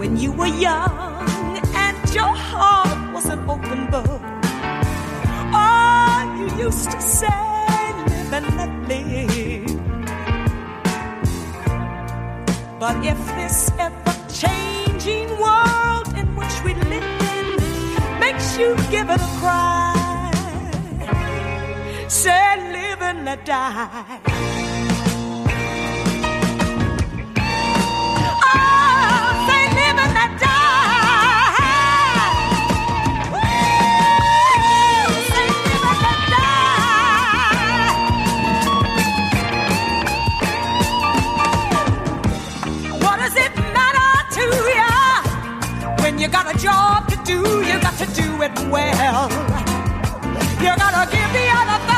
When 0.00 0.16
you 0.16 0.32
were 0.32 0.46
young 0.46 1.58
and 1.74 2.14
your 2.14 2.34
heart 2.48 3.12
was 3.12 3.26
an 3.26 3.40
open 3.50 3.80
book. 3.90 4.22
Oh, 5.52 6.20
you 6.38 6.46
used 6.64 6.90
to 6.90 7.00
say, 7.02 7.28
live 8.08 8.32
and 8.32 8.46
let 8.56 8.72
live. 8.88 9.78
But 12.80 12.96
if 13.04 13.20
this 13.36 13.70
ever 13.78 14.16
changing 14.42 15.28
world 15.38 16.08
in 16.16 16.34
which 16.34 16.56
we 16.64 16.72
live 16.92 17.10
in 17.34 17.48
makes 18.18 18.56
you 18.56 18.74
give 18.90 19.10
it 19.10 19.20
a 19.20 19.30
cry, 19.40 20.32
say, 22.08 22.72
live 22.72 23.02
and 23.02 23.26
let 23.26 23.44
die. 23.44 24.69
You 46.20 46.28
got 46.28 46.54
a 46.54 46.58
job 46.58 47.08
to 47.08 47.16
do? 47.24 47.40
You 47.64 47.80
got 47.80 47.96
to 47.96 48.06
do 48.12 48.42
it 48.42 48.52
well. 48.68 49.30
You 50.60 50.76
gotta 50.76 51.10
give 51.10 51.32
the 51.32 51.48
other 51.48 51.89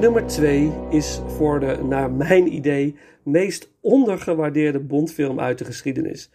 nummer 0.00 0.26
2 0.26 0.72
is 0.90 1.20
voor 1.26 1.60
de, 1.60 1.82
naar 1.82 2.10
mijn 2.10 2.54
idee, 2.54 2.96
meest 3.22 3.72
ondergewaardeerde 3.80 4.80
Bondfilm 4.80 5.40
uit 5.40 5.58
de 5.58 5.64
geschiedenis. 5.64 6.30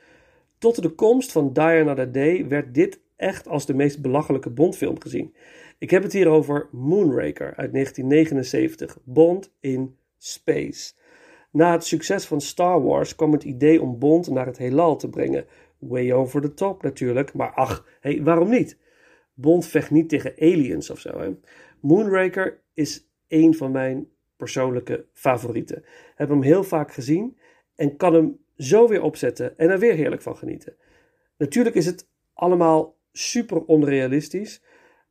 Tot 0.58 0.82
de 0.82 0.90
komst 0.90 1.32
van 1.32 1.54
Die 1.54 1.64
Another 1.64 2.12
Day 2.12 2.48
werd 2.48 2.74
dit 2.74 3.00
echt 3.16 3.48
als 3.48 3.66
de 3.66 3.74
meest 3.74 4.02
belachelijke 4.02 4.50
Bondfilm 4.50 5.02
gezien. 5.02 5.36
Ik 5.78 5.90
heb 5.90 6.04
het 6.04 6.14
hier 6.14 6.28
over 6.28 6.68
Moonraker 6.72 7.56
uit 7.56 7.72
1979, 7.72 8.98
Bond 9.04 9.54
in 9.60 9.98
Space. 10.18 10.94
Na 11.52 11.72
het 11.72 11.86
succes 11.86 12.26
van 12.26 12.42
Star 12.42 12.84
Wars 12.84 13.16
kwam 13.16 13.32
het 13.32 13.44
idee 13.44 13.82
om 13.82 14.00
Bond 14.00 14.30
naar 14.30 14.46
het 14.46 14.58
heelal 14.58 14.96
te 14.96 15.10
brengen. 15.10 15.46
Way 15.80 16.12
over 16.12 16.42
the 16.42 16.54
top 16.54 16.84
natuurlijk, 16.84 17.34
maar 17.34 17.52
ach, 17.54 17.88
hey, 18.00 18.24
waarom 18.24 18.50
niet? 18.50 18.78
Bond 19.34 19.68
vecht 19.68 19.92
niet 19.92 20.10
tegen 20.10 20.34
aliens 20.38 20.90
of 20.90 21.00
zo. 21.00 21.20
Hè? 21.20 21.30
Moonraker 21.80 22.62
is 22.74 23.14
een 23.28 23.54
van 23.54 23.72
mijn 23.72 24.08
persoonlijke 24.38 25.06
favorieten. 25.14 25.84
Heb 26.16 26.30
hem 26.30 26.42
heel 26.42 26.64
vaak 26.64 26.94
gezien 26.94 27.38
en 27.76 27.96
kan 27.96 28.14
hem 28.14 28.38
zo 28.58 28.88
weer 28.88 29.02
opzetten 29.02 29.58
en 29.58 29.70
er 29.70 29.80
weer 29.80 29.94
heerlijk 29.94 30.22
van 30.22 30.38
genieten. 30.38 30.76
Natuurlijk 31.38 31.76
is 31.76 31.86
het 31.86 32.08
allemaal 32.34 32.98
super 33.12 33.66
onrealistisch, 33.66 34.64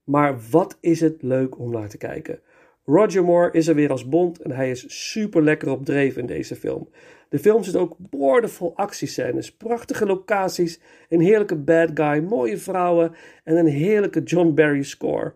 maar 0.05 0.41
wat 0.51 0.79
is 0.81 1.01
het 1.01 1.23
leuk 1.23 1.59
om 1.59 1.71
naar 1.71 1.89
te 1.89 1.99
kijken. 1.99 2.41
Roger 2.85 3.25
Moore 3.25 3.53
is 3.53 3.67
er 3.67 3.75
weer 3.75 3.91
als 3.91 4.09
Bond 4.09 4.41
en 4.41 4.51
hij 4.51 4.71
is 4.71 5.11
super 5.11 5.43
lekker 5.43 5.71
op 5.71 5.89
in 5.89 6.27
deze 6.27 6.57
film. 6.57 6.89
De 7.29 7.39
film 7.39 7.63
zit 7.63 7.77
ook 7.77 7.97
boordevol 7.99 8.77
actiescènes, 8.77 9.57
prachtige 9.57 10.07
locaties, 10.07 10.81
een 11.09 11.21
heerlijke 11.21 11.57
bad 11.57 11.91
guy, 11.95 12.23
mooie 12.23 12.59
vrouwen 12.59 13.15
en 13.45 13.57
een 13.57 13.67
heerlijke 13.67 14.23
John 14.23 14.55
Barry 14.55 14.83
score. 14.83 15.35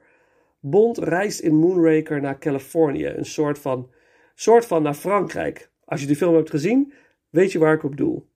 Bond 0.61 0.99
reist 0.99 1.41
in 1.41 1.55
Moonraker 1.55 2.21
naar 2.21 2.39
Californië, 2.39 3.07
een 3.07 3.25
soort 3.25 3.59
van, 3.59 3.91
soort 4.35 4.67
van 4.67 4.83
naar 4.83 4.95
Frankrijk. 4.95 5.71
Als 5.85 6.01
je 6.01 6.07
de 6.07 6.17
film 6.17 6.35
hebt 6.35 6.51
gezien, 6.51 6.93
weet 7.31 7.53
je 7.53 7.59
waar 7.59 7.75
ik 7.75 7.83
op 7.83 7.97
doel. 7.97 8.29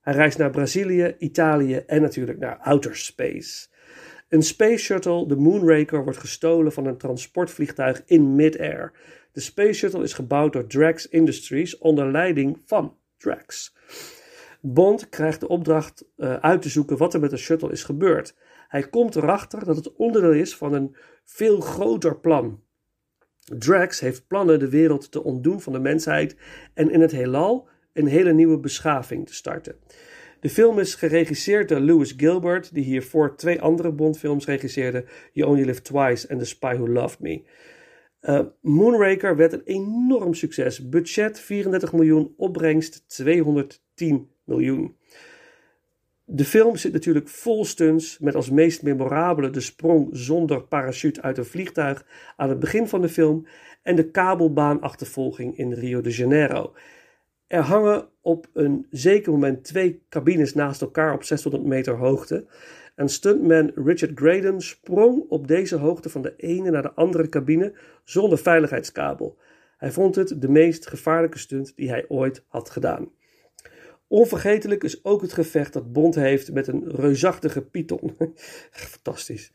Hij 0.00 0.14
reist 0.14 0.38
naar 0.38 0.50
Brazilië, 0.50 1.14
Italië 1.18 1.76
en 1.76 2.02
natuurlijk 2.02 2.38
naar 2.38 2.56
outer 2.56 2.96
space. 2.96 3.68
Een 4.28 4.42
space 4.42 4.84
shuttle, 4.84 5.26
de 5.26 5.36
Moonraker, 5.36 6.04
wordt 6.04 6.18
gestolen 6.18 6.72
van 6.72 6.86
een 6.86 6.96
transportvliegtuig 6.96 8.02
in 8.06 8.34
midair. 8.34 8.92
De 9.32 9.40
space 9.40 9.72
shuttle 9.72 10.02
is 10.02 10.12
gebouwd 10.12 10.52
door 10.52 10.66
Drax 10.66 11.08
Industries 11.08 11.78
onder 11.78 12.10
leiding 12.10 12.60
van 12.64 12.96
Drax. 13.16 13.76
Bond 14.60 15.08
krijgt 15.08 15.40
de 15.40 15.48
opdracht 15.48 16.04
uh, 16.16 16.34
uit 16.34 16.62
te 16.62 16.68
zoeken 16.68 16.96
wat 16.96 17.14
er 17.14 17.20
met 17.20 17.30
de 17.30 17.36
shuttle 17.36 17.72
is 17.72 17.84
gebeurd. 17.84 18.36
Hij 18.68 18.88
komt 18.88 19.16
erachter 19.16 19.64
dat 19.64 19.76
het 19.76 19.92
onderdeel 19.92 20.32
is 20.32 20.56
van 20.56 20.72
een 20.72 20.96
veel 21.24 21.60
groter 21.60 22.20
plan. 22.20 22.62
Drax 23.58 24.00
heeft 24.00 24.26
plannen 24.26 24.58
de 24.58 24.68
wereld 24.68 25.10
te 25.10 25.22
ontdoen 25.22 25.60
van 25.60 25.72
de 25.72 25.78
mensheid 25.78 26.36
en 26.74 26.90
in 26.90 27.00
het 27.00 27.12
heelal 27.12 27.68
een 27.92 28.06
hele 28.06 28.32
nieuwe 28.32 28.58
beschaving 28.58 29.26
te 29.26 29.34
starten. 29.34 29.76
De 30.40 30.50
film 30.50 30.78
is 30.78 30.94
geregisseerd 30.94 31.68
door 31.68 31.80
Lewis 31.80 32.14
Gilbert, 32.16 32.74
die 32.74 32.84
hiervoor 32.84 33.36
twee 33.36 33.60
andere 33.60 33.92
Bondfilms 33.92 34.46
regisseerde: 34.46 35.04
You 35.32 35.50
Only 35.50 35.64
Live 35.64 35.82
Twice 35.82 36.26
en 36.26 36.38
The 36.38 36.44
Spy 36.44 36.74
Who 36.74 36.88
Loved 36.88 37.20
Me. 37.20 37.42
Uh, 38.22 38.40
Moonraker 38.60 39.36
werd 39.36 39.52
een 39.52 39.62
enorm 39.64 40.34
succes. 40.34 40.88
Budget 40.88 41.40
34 41.40 41.92
miljoen, 41.92 42.34
opbrengst 42.36 43.08
210 43.08 44.30
miljoen. 44.44 44.96
De 46.34 46.44
film 46.44 46.76
zit 46.76 46.92
natuurlijk 46.92 47.28
vol 47.28 47.64
stunts, 47.64 48.18
met 48.18 48.34
als 48.34 48.50
meest 48.50 48.82
memorabele 48.82 49.50
de 49.50 49.60
sprong 49.60 50.08
zonder 50.12 50.62
parachute 50.62 51.22
uit 51.22 51.38
een 51.38 51.44
vliegtuig 51.44 52.06
aan 52.36 52.48
het 52.48 52.58
begin 52.58 52.88
van 52.88 53.00
de 53.00 53.08
film 53.08 53.46
en 53.82 53.96
de 53.96 54.10
kabelbaanachtervolging 54.10 55.58
in 55.58 55.72
Rio 55.72 56.00
de 56.00 56.10
Janeiro. 56.10 56.72
Er 57.46 57.60
hangen 57.60 58.08
op 58.20 58.46
een 58.52 58.86
zeker 58.90 59.32
moment 59.32 59.64
twee 59.64 60.02
cabines 60.08 60.54
naast 60.54 60.80
elkaar 60.80 61.14
op 61.14 61.22
600 61.22 61.64
meter 61.64 61.96
hoogte. 61.96 62.46
En 62.94 63.08
stuntman 63.08 63.72
Richard 63.74 64.18
Graydon 64.18 64.60
sprong 64.60 65.24
op 65.28 65.48
deze 65.48 65.76
hoogte 65.76 66.08
van 66.08 66.22
de 66.22 66.34
ene 66.36 66.70
naar 66.70 66.82
de 66.82 66.92
andere 66.92 67.28
cabine 67.28 67.74
zonder 68.04 68.38
veiligheidskabel. 68.38 69.38
Hij 69.76 69.90
vond 69.90 70.14
het 70.14 70.40
de 70.40 70.48
meest 70.48 70.86
gevaarlijke 70.86 71.38
stunt 71.38 71.76
die 71.76 71.88
hij 71.88 72.04
ooit 72.08 72.44
had 72.48 72.70
gedaan. 72.70 73.08
Onvergetelijk 74.12 74.84
is 74.84 75.04
ook 75.04 75.22
het 75.22 75.32
gevecht 75.32 75.72
dat 75.72 75.92
Bond 75.92 76.14
heeft 76.14 76.52
met 76.52 76.66
een 76.66 76.84
reusachtige 76.86 77.62
Python. 77.62 78.16
Fantastisch. 78.70 79.52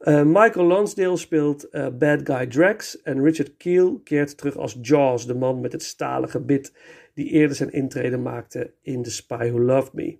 Uh, 0.00 0.22
Michael 0.22 0.66
Lonsdale 0.66 1.16
speelt 1.16 1.66
uh, 1.70 1.88
bad 1.88 2.20
guy 2.24 2.46
Drax 2.46 3.02
en 3.02 3.22
Richard 3.22 3.56
Keel 3.56 4.00
keert 4.04 4.36
terug 4.36 4.56
als 4.56 4.78
Jaws, 4.82 5.26
de 5.26 5.34
man 5.34 5.60
met 5.60 5.72
het 5.72 5.82
stalen 5.82 6.28
gebit 6.28 6.72
die 7.14 7.28
eerder 7.28 7.56
zijn 7.56 7.72
intrede 7.72 8.16
maakte 8.16 8.74
in 8.82 9.02
The 9.02 9.10
Spy 9.10 9.50
Who 9.50 9.60
Loved 9.60 9.92
Me. 9.92 10.18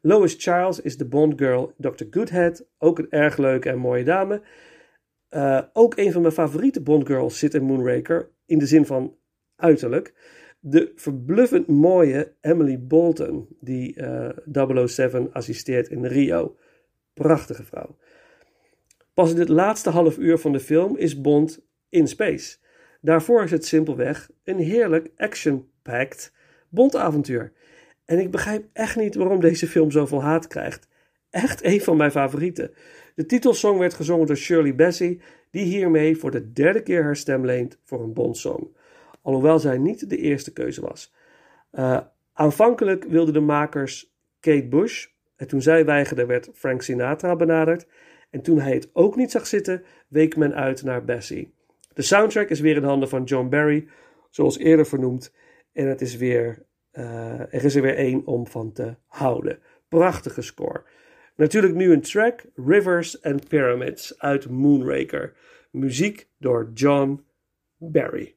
Lois 0.00 0.34
Charles 0.38 0.80
is 0.80 0.96
de 0.96 1.06
Bond 1.06 1.38
girl 1.38 1.74
Dr. 1.76 2.04
Goodhead, 2.10 2.66
ook 2.78 2.98
een 2.98 3.10
erg 3.10 3.36
leuke 3.36 3.68
en 3.68 3.78
mooie 3.78 4.04
dame. 4.04 4.42
Uh, 5.30 5.62
ook 5.72 5.96
een 5.96 6.12
van 6.12 6.22
mijn 6.22 6.34
favoriete 6.34 6.82
Bond 6.82 7.06
girls 7.06 7.38
zit 7.38 7.54
in 7.54 7.62
Moonraker, 7.62 8.28
in 8.46 8.58
de 8.58 8.66
zin 8.66 8.86
van 8.86 9.16
uiterlijk. 9.56 10.14
De 10.64 10.92
verbluffend 10.94 11.66
mooie 11.66 12.34
Emily 12.40 12.86
Bolton, 12.86 13.56
die 13.60 13.96
uh, 13.96 14.86
007 14.86 15.32
assisteert 15.32 15.88
in 15.88 16.04
Rio. 16.04 16.56
Prachtige 17.14 17.64
vrouw. 17.64 17.96
Pas 19.14 19.30
in 19.30 19.38
het 19.38 19.48
laatste 19.48 19.90
half 19.90 20.18
uur 20.18 20.38
van 20.38 20.52
de 20.52 20.60
film 20.60 20.96
is 20.96 21.20
Bond 21.20 21.66
in 21.88 22.08
space. 22.08 22.56
Daarvoor 23.00 23.42
is 23.42 23.50
het 23.50 23.66
simpelweg 23.66 24.30
een 24.44 24.58
heerlijk 24.58 25.10
action-packed 25.16 26.32
Bondavontuur. 26.68 27.52
En 28.04 28.18
ik 28.18 28.30
begrijp 28.30 28.64
echt 28.72 28.96
niet 28.96 29.14
waarom 29.14 29.40
deze 29.40 29.66
film 29.66 29.90
zoveel 29.90 30.22
haat 30.22 30.46
krijgt. 30.46 30.88
Echt 31.30 31.64
een 31.64 31.80
van 31.80 31.96
mijn 31.96 32.10
favorieten. 32.10 32.70
De 33.14 33.26
titelsong 33.26 33.78
werd 33.78 33.94
gezongen 33.94 34.26
door 34.26 34.36
Shirley 34.36 34.74
Bassey, 34.74 35.20
die 35.50 35.64
hiermee 35.64 36.16
voor 36.16 36.30
de 36.30 36.52
derde 36.52 36.82
keer 36.82 37.02
haar 37.02 37.16
stem 37.16 37.44
leent 37.44 37.78
voor 37.84 38.02
een 38.02 38.12
Bondsong. 38.12 38.80
Alhoewel 39.22 39.58
zij 39.58 39.78
niet 39.78 40.10
de 40.10 40.16
eerste 40.16 40.52
keuze 40.52 40.80
was. 40.80 41.12
Uh, 41.72 42.00
aanvankelijk 42.32 43.04
wilden 43.04 43.34
de 43.34 43.40
makers 43.40 44.14
Kate 44.40 44.68
Bush. 44.68 45.06
En 45.36 45.46
toen 45.48 45.62
zij 45.62 45.84
weigerde, 45.84 46.26
werd 46.26 46.50
Frank 46.54 46.82
Sinatra 46.82 47.36
benaderd. 47.36 47.86
En 48.30 48.42
toen 48.42 48.60
hij 48.60 48.72
het 48.72 48.90
ook 48.92 49.16
niet 49.16 49.30
zag 49.30 49.46
zitten, 49.46 49.84
week 50.08 50.36
men 50.36 50.54
uit 50.54 50.82
naar 50.82 51.04
Bassey. 51.04 51.50
De 51.94 52.02
soundtrack 52.02 52.48
is 52.48 52.60
weer 52.60 52.76
in 52.76 52.84
handen 52.84 53.08
van 53.08 53.24
John 53.24 53.48
Barry, 53.48 53.88
zoals 54.30 54.58
eerder 54.58 54.86
vernoemd. 54.86 55.32
En 55.72 55.86
het 55.88 56.00
is 56.00 56.16
weer, 56.16 56.66
uh, 56.92 57.40
er 57.40 57.64
is 57.64 57.74
er 57.74 57.82
weer 57.82 57.96
één 57.96 58.26
om 58.26 58.46
van 58.46 58.72
te 58.72 58.96
houden. 59.06 59.58
Prachtige 59.88 60.42
score. 60.42 60.84
Natuurlijk 61.36 61.74
nu 61.74 61.92
een 61.92 62.00
track, 62.00 62.44
Rivers 62.54 63.22
and 63.22 63.48
Pyramids 63.48 64.18
uit 64.18 64.48
Moonraker. 64.48 65.36
Muziek 65.70 66.28
door 66.38 66.70
John 66.74 67.24
Barry. 67.76 68.36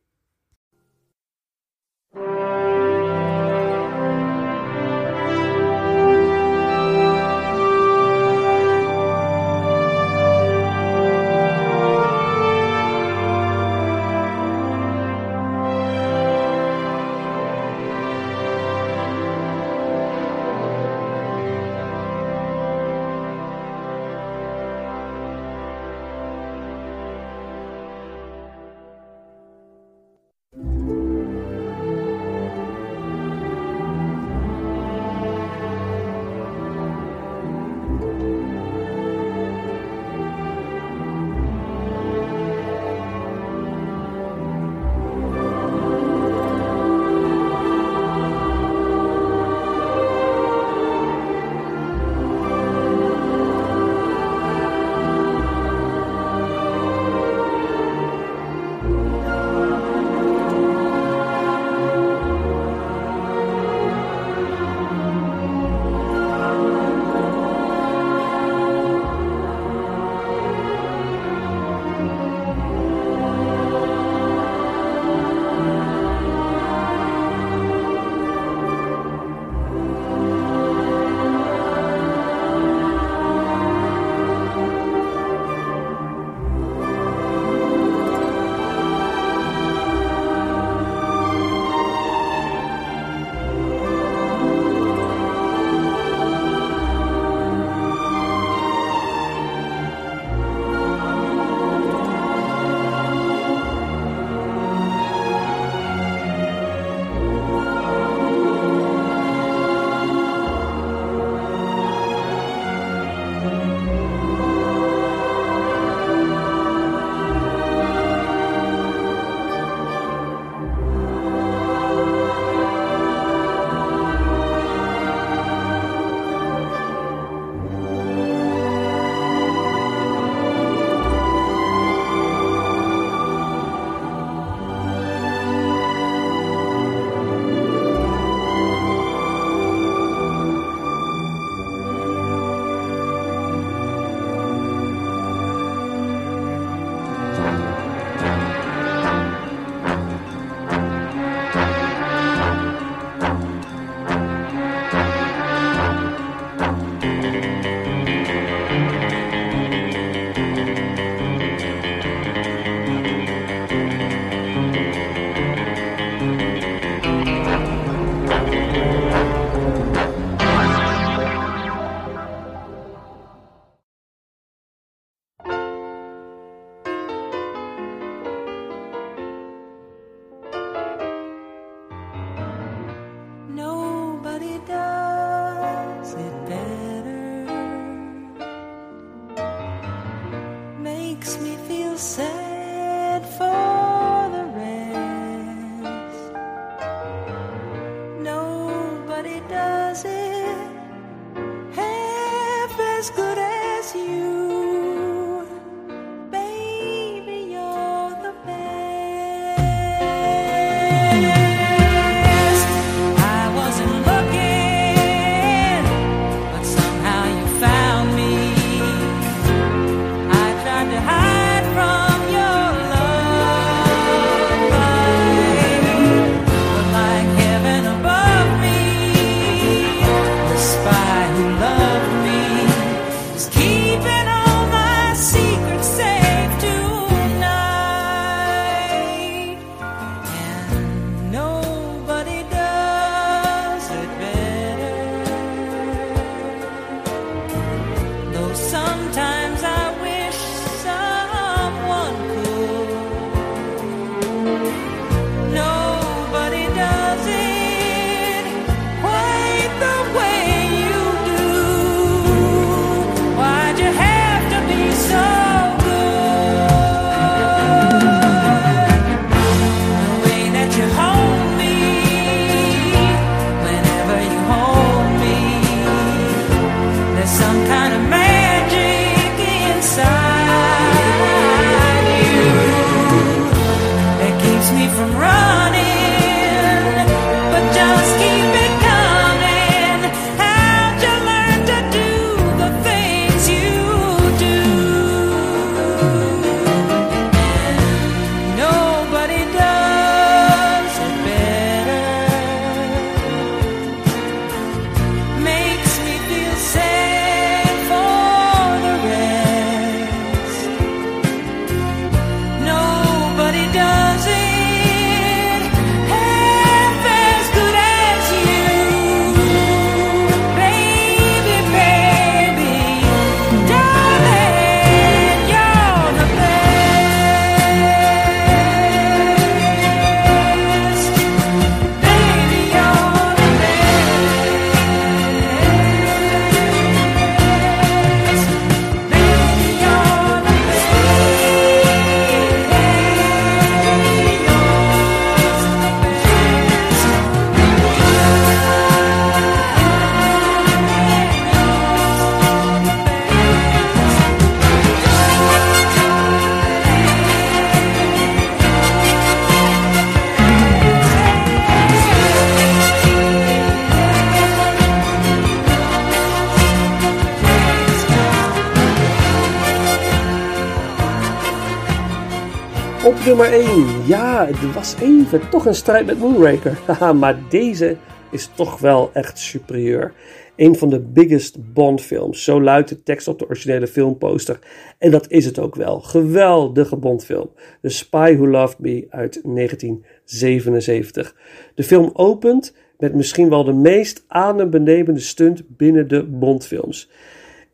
Even 374.94 375.50
toch 375.50 375.66
een 375.66 375.76
strijd 375.76 376.06
met 376.06 376.20
Moonraker. 376.20 376.80
Haha, 376.88 377.14
maar 377.14 377.40
deze 377.50 377.98
is 378.32 378.50
toch 378.56 378.80
wel 378.80 379.10
echt 379.14 379.40
superieur. 379.40 380.14
Een 380.56 380.76
van 380.76 380.90
de 380.90 381.00
biggest 381.00 381.74
Bond-films. 381.74 382.44
Zo 382.44 382.62
luidt 382.62 382.90
de 382.90 383.04
tekst 383.04 383.28
op 383.28 383.40
de 383.40 383.46
originele 383.46 383.88
filmposter. 383.88 384.60
En 384.98 385.12
dat 385.12 385.32
is 385.32 385.46
het 385.46 385.60
ook 385.60 385.76
wel. 385.76 386.00
Geweldige 386.00 386.96
Bond-film. 386.96 387.50
The 387.82 387.90
Spy 387.90 388.36
Who 388.36 388.48
Loved 388.48 388.80
Me 388.80 389.08
uit 389.10 389.40
1977. 389.44 391.36
De 391.76 391.84
film 391.84 392.10
opent 392.14 392.76
met 392.98 393.14
misschien 393.14 393.50
wel 393.50 393.64
de 393.64 393.74
meest 393.74 394.24
adembenemende 394.28 395.20
stunt 395.20 395.64
binnen 395.68 396.08
de 396.08 396.24
Bond-films. 396.24 397.10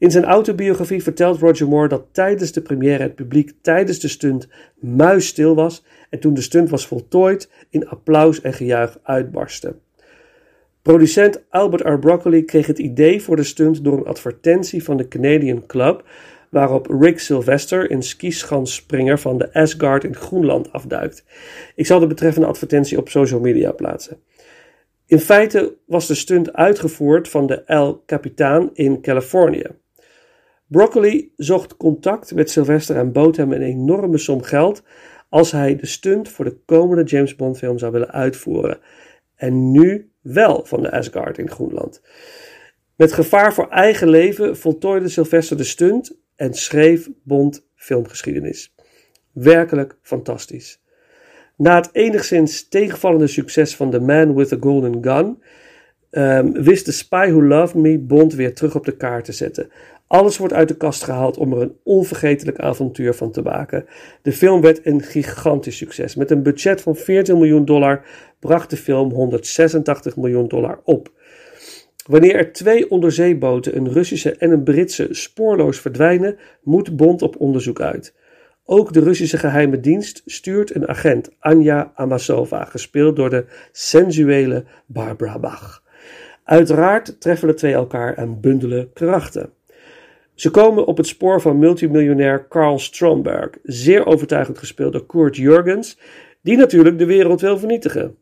In 0.01 0.11
zijn 0.11 0.25
autobiografie 0.25 1.03
vertelt 1.03 1.39
Roger 1.39 1.67
Moore 1.67 1.87
dat 1.87 2.05
tijdens 2.11 2.51
de 2.51 2.61
première 2.61 3.03
het 3.03 3.15
publiek 3.15 3.51
tijdens 3.61 3.99
de 3.99 4.07
stunt 4.07 4.47
muisstil 4.79 5.55
was 5.55 5.83
en 6.09 6.19
toen 6.19 6.33
de 6.33 6.41
stunt 6.41 6.69
was 6.69 6.87
voltooid 6.87 7.49
in 7.69 7.87
applaus 7.87 8.41
en 8.41 8.53
gejuich 8.53 8.99
uitbarstte. 9.03 9.75
Producent 10.81 11.43
Albert 11.49 11.81
R. 11.81 11.99
Broccoli 11.99 12.43
kreeg 12.45 12.67
het 12.67 12.79
idee 12.79 13.21
voor 13.21 13.35
de 13.35 13.43
stunt 13.43 13.83
door 13.83 13.97
een 13.97 14.05
advertentie 14.05 14.83
van 14.83 14.97
de 14.97 15.07
Canadian 15.07 15.65
Club, 15.65 16.03
waarop 16.49 16.87
Rick 16.99 17.19
Sylvester, 17.19 17.91
een 17.91 18.03
skischanspringer 18.03 19.19
van 19.19 19.37
de 19.37 19.53
Asgard 19.53 20.03
in 20.03 20.15
Groenland, 20.15 20.71
afduikt. 20.71 21.25
Ik 21.75 21.85
zal 21.85 21.99
de 21.99 22.07
betreffende 22.07 22.47
advertentie 22.47 22.97
op 22.97 23.09
social 23.09 23.39
media 23.39 23.71
plaatsen. 23.71 24.17
In 25.05 25.19
feite 25.19 25.75
was 25.85 26.07
de 26.07 26.15
stunt 26.15 26.53
uitgevoerd 26.53 27.29
van 27.29 27.47
de 27.47 27.63
El 27.63 28.03
Capitan 28.05 28.69
in 28.73 29.01
Californië. 29.01 29.65
Broccoli 30.71 31.33
zocht 31.37 31.77
contact 31.77 32.33
met 32.33 32.49
Sylvester 32.49 32.95
en 32.95 33.11
bood 33.11 33.35
hem 33.35 33.51
een 33.51 33.61
enorme 33.61 34.17
som 34.17 34.41
geld 34.41 34.83
als 35.29 35.51
hij 35.51 35.75
de 35.75 35.85
stunt 35.85 36.29
voor 36.29 36.45
de 36.45 36.57
komende 36.65 37.03
James 37.03 37.35
Bond 37.35 37.57
film 37.57 37.77
zou 37.77 37.91
willen 37.91 38.11
uitvoeren. 38.11 38.79
En 39.35 39.71
nu 39.71 40.11
wel 40.21 40.65
van 40.65 40.81
de 40.81 40.91
Asgard 40.91 41.37
in 41.37 41.49
Groenland. 41.49 42.01
Met 42.95 43.13
gevaar 43.13 43.53
voor 43.53 43.69
eigen 43.69 44.09
leven 44.09 44.57
voltooide 44.57 45.09
Sylvester 45.09 45.57
de 45.57 45.63
stunt 45.63 46.17
en 46.35 46.53
schreef 46.53 47.09
Bond 47.23 47.67
filmgeschiedenis. 47.75 48.75
Werkelijk 49.31 49.97
fantastisch. 50.01 50.81
Na 51.57 51.75
het 51.75 51.89
enigszins 51.91 52.67
tegenvallende 52.67 53.27
succes 53.27 53.75
van 53.75 53.91
The 53.91 53.99
Man 53.99 54.35
with 54.35 54.47
the 54.47 54.57
Golden 54.59 55.03
Gun 55.03 55.37
um, 56.11 56.53
wist 56.53 56.85
de 56.85 56.91
Spy 56.91 57.29
Who 57.29 57.43
Loved 57.43 57.75
Me 57.75 57.99
Bond 57.99 58.33
weer 58.33 58.53
terug 58.53 58.75
op 58.75 58.85
de 58.85 58.97
kaart 58.97 59.25
te 59.25 59.31
zetten. 59.31 59.71
Alles 60.11 60.37
wordt 60.37 60.53
uit 60.53 60.67
de 60.67 60.77
kast 60.77 61.03
gehaald 61.03 61.37
om 61.37 61.53
er 61.53 61.61
een 61.61 61.75
onvergetelijk 61.83 62.59
avontuur 62.59 63.13
van 63.13 63.31
te 63.31 63.41
maken. 63.41 63.85
De 64.21 64.31
film 64.31 64.61
werd 64.61 64.85
een 64.85 65.01
gigantisch 65.01 65.77
succes. 65.77 66.15
Met 66.15 66.31
een 66.31 66.43
budget 66.43 66.81
van 66.81 66.95
14 66.95 67.37
miljoen 67.37 67.65
dollar 67.65 68.05
bracht 68.39 68.69
de 68.69 68.77
film 68.77 69.11
186 69.11 70.15
miljoen 70.15 70.47
dollar 70.47 70.79
op. 70.83 71.11
Wanneer 72.05 72.35
er 72.35 72.51
twee 72.51 72.89
onderzeeboten, 72.89 73.75
een 73.75 73.91
Russische 73.91 74.35
en 74.35 74.51
een 74.51 74.63
Britse, 74.63 75.07
spoorloos 75.11 75.79
verdwijnen, 75.79 76.37
moet 76.61 76.95
Bond 76.95 77.21
op 77.21 77.39
onderzoek 77.39 77.81
uit. 77.81 78.15
Ook 78.65 78.93
de 78.93 78.99
Russische 78.99 79.37
geheime 79.37 79.79
dienst 79.79 80.21
stuurt 80.25 80.75
een 80.75 80.87
agent, 80.87 81.29
Anja 81.39 81.91
Amasova, 81.95 82.65
gespeeld 82.65 83.15
door 83.15 83.29
de 83.29 83.45
sensuele 83.71 84.63
Barbara 84.85 85.39
Bach. 85.39 85.83
Uiteraard 86.43 87.21
treffen 87.21 87.47
de 87.47 87.53
twee 87.53 87.73
elkaar 87.73 88.13
en 88.13 88.39
bundelen 88.39 88.93
krachten. 88.93 89.49
Ze 90.41 90.49
komen 90.49 90.85
op 90.85 90.97
het 90.97 91.07
spoor 91.07 91.41
van 91.41 91.59
multimiljonair 91.59 92.47
Carl 92.47 92.79
Stromberg, 92.79 93.49
zeer 93.63 94.05
overtuigend 94.05 94.57
gespeeld 94.57 94.93
door 94.93 95.05
Kurt 95.05 95.35
Jurgens, 95.35 95.99
die 96.41 96.57
natuurlijk 96.57 96.97
de 96.97 97.05
wereld 97.05 97.41
wil 97.41 97.57
vernietigen. 97.57 98.15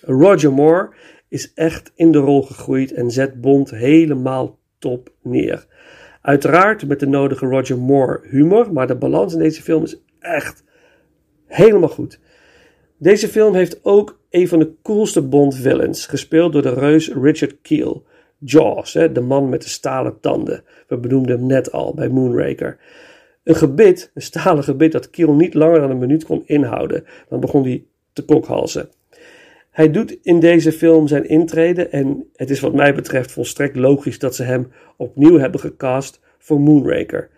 Roger 0.00 0.52
Moore 0.52 0.90
is 1.28 1.52
echt 1.54 1.92
in 1.94 2.12
de 2.12 2.18
rol 2.18 2.42
gegroeid 2.42 2.92
en 2.92 3.10
zet 3.10 3.40
Bond 3.40 3.70
helemaal 3.70 4.58
top 4.78 5.12
neer. 5.22 5.66
Uiteraard 6.22 6.86
met 6.86 7.00
de 7.00 7.06
nodige 7.06 7.46
Roger 7.46 7.78
Moore 7.78 8.20
humor, 8.22 8.72
maar 8.72 8.86
de 8.86 8.96
balans 8.96 9.32
in 9.32 9.38
deze 9.38 9.62
film 9.62 9.82
is 9.82 10.02
echt 10.18 10.64
helemaal 11.46 11.88
goed. 11.88 12.20
Deze 12.98 13.28
film 13.28 13.54
heeft 13.54 13.84
ook 13.84 14.20
een 14.30 14.48
van 14.48 14.58
de 14.58 14.72
coolste 14.82 15.22
Bond 15.22 15.54
villains, 15.54 16.06
gespeeld 16.06 16.52
door 16.52 16.62
de 16.62 16.74
reus 16.74 17.12
Richard 17.12 17.56
Keel. 17.60 18.06
Jaws, 18.44 18.92
hè, 18.92 19.12
de 19.12 19.20
man 19.20 19.48
met 19.48 19.62
de 19.62 19.68
stalen 19.68 20.20
tanden. 20.20 20.64
We 20.86 20.98
benoemden 20.98 21.38
hem 21.38 21.46
net 21.46 21.72
al 21.72 21.94
bij 21.94 22.08
Moonraker. 22.08 22.78
Een 23.44 23.54
gebit, 23.54 24.10
een 24.14 24.22
stalen 24.22 24.64
gebit 24.64 24.92
dat 24.92 25.10
Keel 25.10 25.34
niet 25.34 25.54
langer 25.54 25.80
dan 25.80 25.90
een 25.90 25.98
minuut 25.98 26.24
kon 26.24 26.42
inhouden. 26.46 27.04
Dan 27.28 27.40
begon 27.40 27.62
hij 27.62 27.84
te 28.12 28.24
kokhalzen. 28.24 28.88
Hij 29.70 29.90
doet 29.90 30.18
in 30.22 30.40
deze 30.40 30.72
film 30.72 31.06
zijn 31.06 31.28
intrede 31.28 31.88
en 31.88 32.30
het 32.36 32.50
is 32.50 32.60
wat 32.60 32.74
mij 32.74 32.94
betreft 32.94 33.32
volstrekt 33.32 33.76
logisch 33.76 34.18
dat 34.18 34.34
ze 34.34 34.42
hem 34.42 34.72
opnieuw 34.96 35.38
hebben 35.38 35.60
gecast 35.60 36.20
voor 36.38 36.60
Moonraker. 36.60 37.30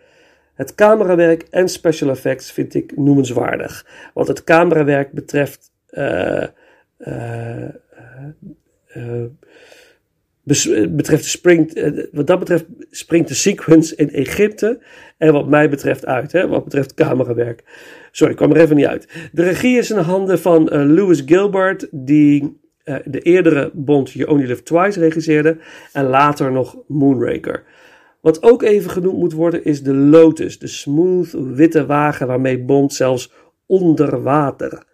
Het 0.54 0.74
camerawerk 0.74 1.42
en 1.50 1.68
special 1.68 2.10
effects 2.10 2.52
vind 2.52 2.74
ik 2.74 2.96
noemenswaardig. 2.96 3.86
Wat 4.14 4.28
het 4.28 4.44
camerawerk 4.44 5.12
betreft 5.12 5.72
uh, 5.90 6.46
uh, 6.98 7.68
uh, 8.96 9.24
betreft 10.44 11.22
de 11.22 11.28
spring, 11.28 11.72
wat 12.12 12.26
dat 12.26 12.38
betreft 12.38 12.64
springt 12.90 13.28
de 13.28 13.34
sequence 13.34 13.96
in 13.96 14.10
Egypte 14.10 14.82
en 15.18 15.32
wat 15.32 15.48
mij 15.48 15.70
betreft 15.70 16.06
uit, 16.06 16.32
hè, 16.32 16.48
wat 16.48 16.64
betreft 16.64 16.94
camerawerk. 16.94 17.64
Sorry, 18.10 18.32
ik 18.32 18.38
kwam 18.38 18.50
er 18.50 18.60
even 18.60 18.76
niet 18.76 18.86
uit. 18.86 19.08
De 19.32 19.42
regie 19.42 19.78
is 19.78 19.90
in 19.90 19.96
de 19.96 20.02
handen 20.02 20.38
van 20.38 20.62
uh, 20.72 20.84
Louis 20.94 21.22
Gilbert, 21.26 21.88
die 21.90 22.60
uh, 22.84 22.96
de 23.04 23.20
eerdere 23.20 23.70
Bond 23.74 24.10
You 24.10 24.30
Only 24.30 24.46
Live 24.46 24.62
Twice 24.62 25.00
regisseerde 25.00 25.58
en 25.92 26.06
later 26.06 26.52
nog 26.52 26.76
Moonraker. 26.88 27.64
Wat 28.20 28.42
ook 28.42 28.62
even 28.62 28.90
genoemd 28.90 29.18
moet 29.18 29.32
worden 29.32 29.64
is 29.64 29.82
de 29.82 29.94
Lotus, 29.94 30.58
de 30.58 30.66
smooth 30.66 31.30
witte 31.32 31.86
wagen 31.86 32.26
waarmee 32.26 32.64
Bond 32.64 32.94
zelfs 32.94 33.32
onder 33.66 34.22
water 34.22 34.84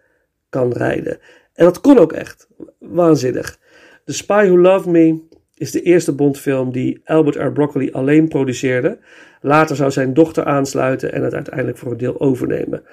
kan 0.49 0.71
rijden. 0.71 1.19
En 1.53 1.65
dat 1.65 1.81
kon 1.81 1.97
ook 1.97 2.13
echt. 2.13 2.47
Waanzinnig. 2.79 3.59
The 4.05 4.13
Spy 4.13 4.45
Who 4.45 4.57
Loved 4.57 4.91
Me 4.91 5.29
is 5.61 5.71
de 5.71 5.81
eerste 5.81 6.13
Bondfilm 6.13 6.71
die 6.71 7.01
Albert 7.05 7.35
R. 7.35 7.51
Broccoli 7.51 7.91
alleen 7.91 8.27
produceerde. 8.27 8.97
Later 9.41 9.75
zou 9.75 9.91
zijn 9.91 10.13
dochter 10.13 10.45
aansluiten 10.45 11.13
en 11.13 11.23
het 11.23 11.33
uiteindelijk 11.33 11.77
voor 11.77 11.91
een 11.91 11.97
deel 11.97 12.19
overnemen. 12.19 12.83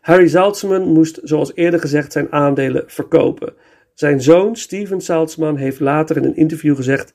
Harry 0.00 0.28
Saltzman 0.28 0.82
moest, 0.82 1.20
zoals 1.22 1.54
eerder 1.54 1.80
gezegd, 1.80 2.12
zijn 2.12 2.32
aandelen 2.32 2.84
verkopen. 2.86 3.52
Zijn 3.94 4.22
zoon, 4.22 4.56
Steven 4.56 5.00
Saltzman, 5.00 5.56
heeft 5.56 5.80
later 5.80 6.16
in 6.16 6.24
een 6.24 6.36
interview 6.36 6.76
gezegd: 6.76 7.14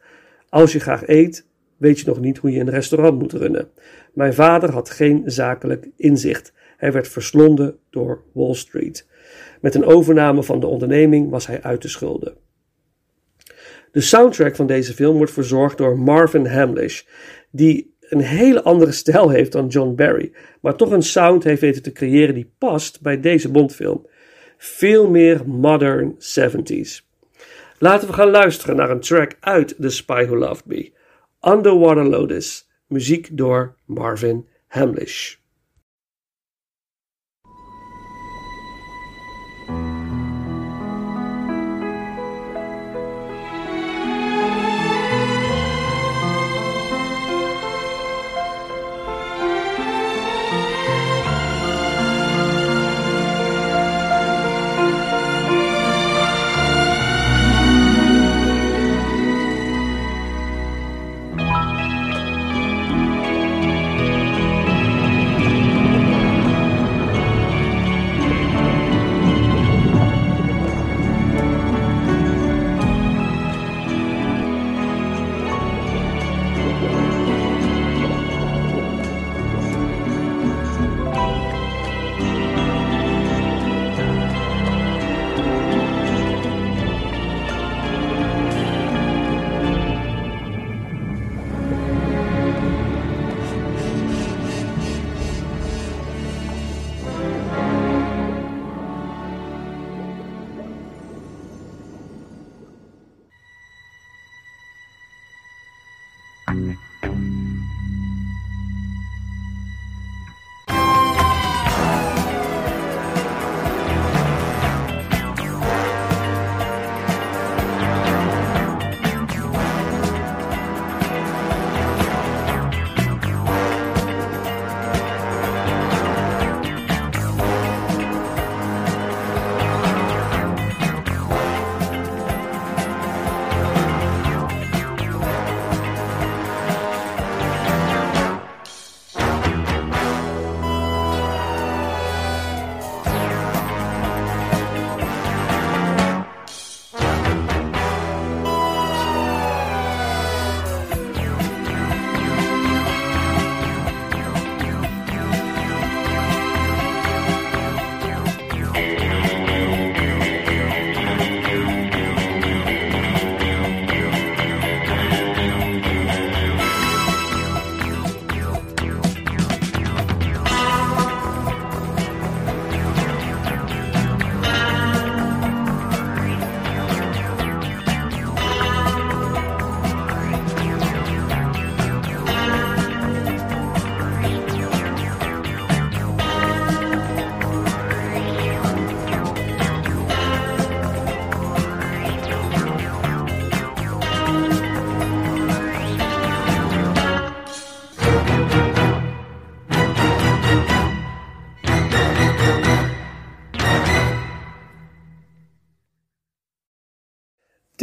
Als 0.50 0.72
je 0.72 0.80
graag 0.80 1.08
eet, 1.08 1.48
weet 1.78 2.00
je 2.00 2.06
nog 2.06 2.20
niet 2.20 2.38
hoe 2.38 2.52
je 2.52 2.60
een 2.60 2.70
restaurant 2.70 3.20
moet 3.20 3.34
runnen. 3.34 3.68
Mijn 4.14 4.34
vader 4.34 4.72
had 4.72 4.90
geen 4.90 5.22
zakelijk 5.26 5.88
inzicht. 5.98 6.54
Hij 6.78 6.92
werd 6.92 7.08
verslonden 7.08 7.78
door 7.90 8.24
Wall 8.32 8.54
Street. 8.54 9.08
Met 9.62 9.76
een 9.76 9.86
overname 9.86 10.44
van 10.44 10.60
de 10.60 10.68
onderneming 10.68 11.30
was 11.30 11.48
hij 11.48 11.62
uit 11.62 11.82
de 11.82 11.88
schulden. 11.88 12.34
De 13.96 14.02
soundtrack 14.02 14.56
van 14.56 14.68
deze 14.68 14.94
film 14.94 15.18
wordt 15.18 15.32
verzorgd 15.32 15.78
door 15.78 16.00
Marvin 16.00 16.46
Hamlish, 16.46 17.02
die 17.52 17.96
een 18.00 18.20
hele 18.20 18.64
andere 18.64 18.92
stijl 18.92 19.30
heeft 19.30 19.52
dan 19.52 19.68
John 19.68 19.96
Barry, 19.96 20.32
maar 20.62 20.76
toch 20.76 20.92
een 20.92 21.04
sound 21.04 21.44
heeft 21.44 21.62
weten 21.62 21.82
te 21.82 21.92
creëren 21.92 22.34
die 22.34 22.52
past 22.58 23.02
bij 23.02 23.20
deze 23.20 23.52
Bondfilm. 23.52 24.08
Veel 24.58 25.10
meer 25.10 25.50
modern 25.50 26.16
70s. 26.16 27.06
Laten 27.80 28.08
we 28.08 28.14
gaan 28.14 28.30
luisteren 28.30 28.76
naar 28.76 28.90
een 28.90 29.00
track 29.00 29.38
uit 29.40 29.76
The 29.80 29.90
Spy 29.90 30.26
Who 30.26 30.38
Loved 30.38 30.66
Me. 30.66 30.92
Underwater 31.42 32.06
Lotus, 32.06 32.70
muziek 32.88 33.30
door 33.32 33.76
Marvin 33.86 34.48
Hamlish. 34.68 35.36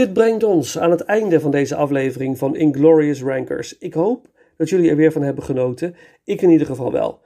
Dit 0.02 0.12
brengt 0.12 0.42
ons 0.42 0.78
aan 0.78 0.90
het 0.90 1.00
einde 1.00 1.40
van 1.40 1.50
deze 1.50 1.74
aflevering 1.74 2.38
van 2.38 2.56
Inglorious 2.56 3.22
Rankers. 3.22 3.78
Ik 3.78 3.94
hoop 3.94 4.26
dat 4.56 4.68
jullie 4.68 4.90
er 4.90 4.96
weer 4.96 5.12
van 5.12 5.22
hebben 5.22 5.44
genoten. 5.44 5.94
Ik 6.24 6.42
in 6.42 6.50
ieder 6.50 6.66
geval 6.66 6.92
wel. 6.92 7.20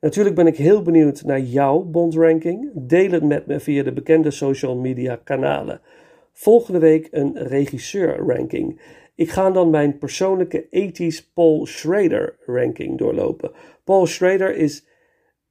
Natuurlijk 0.00 0.34
ben 0.34 0.46
ik 0.46 0.56
heel 0.56 0.82
benieuwd 0.82 1.24
naar 1.24 1.40
jouw 1.40 1.80
Bond-ranking. 1.80 2.70
Deel 2.74 3.10
het 3.10 3.22
met 3.22 3.46
me 3.46 3.60
via 3.60 3.82
de 3.82 3.92
bekende 3.92 4.30
social 4.30 4.76
media 4.76 5.20
kanalen. 5.24 5.80
Volgende 6.32 6.78
week 6.78 7.08
een 7.10 7.36
regisseur-ranking. 7.36 8.80
Ik 9.14 9.30
ga 9.30 9.50
dan 9.50 9.70
mijn 9.70 9.98
persoonlijke 9.98 10.64
80s 10.64 11.32
Paul 11.34 11.66
Schrader 11.66 12.36
ranking 12.46 12.98
doorlopen. 12.98 13.50
Paul 13.84 14.06
Schrader 14.06 14.56
is 14.56 14.86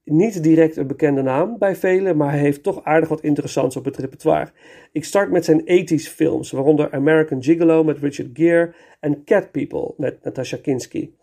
niet 0.05 0.43
direct 0.43 0.77
een 0.77 0.87
bekende 0.87 1.21
naam 1.21 1.57
bij 1.57 1.75
velen, 1.75 2.17
maar 2.17 2.31
hij 2.31 2.39
heeft 2.39 2.63
toch 2.63 2.83
aardig 2.83 3.09
wat 3.09 3.21
interessants 3.21 3.75
op 3.75 3.85
het 3.85 3.97
repertoire. 3.97 4.51
Ik 4.91 5.03
start 5.03 5.31
met 5.31 5.45
zijn 5.45 5.61
80s 5.61 6.13
films, 6.13 6.51
waaronder 6.51 6.91
American 6.91 7.43
Gigolo 7.43 7.83
met 7.83 7.99
Richard 7.99 8.29
Gere 8.33 8.73
en 8.99 9.23
Cat 9.23 9.51
People 9.51 9.93
met 9.97 10.23
Natasha 10.23 10.57
Kinski. 10.57 11.15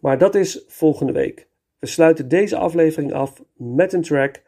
Maar 0.00 0.18
dat 0.18 0.34
is 0.34 0.64
volgende 0.68 1.12
week. 1.12 1.46
We 1.78 1.86
sluiten 1.86 2.28
deze 2.28 2.56
aflevering 2.56 3.12
af 3.12 3.42
met 3.56 3.92
een 3.92 4.02
track 4.02 4.42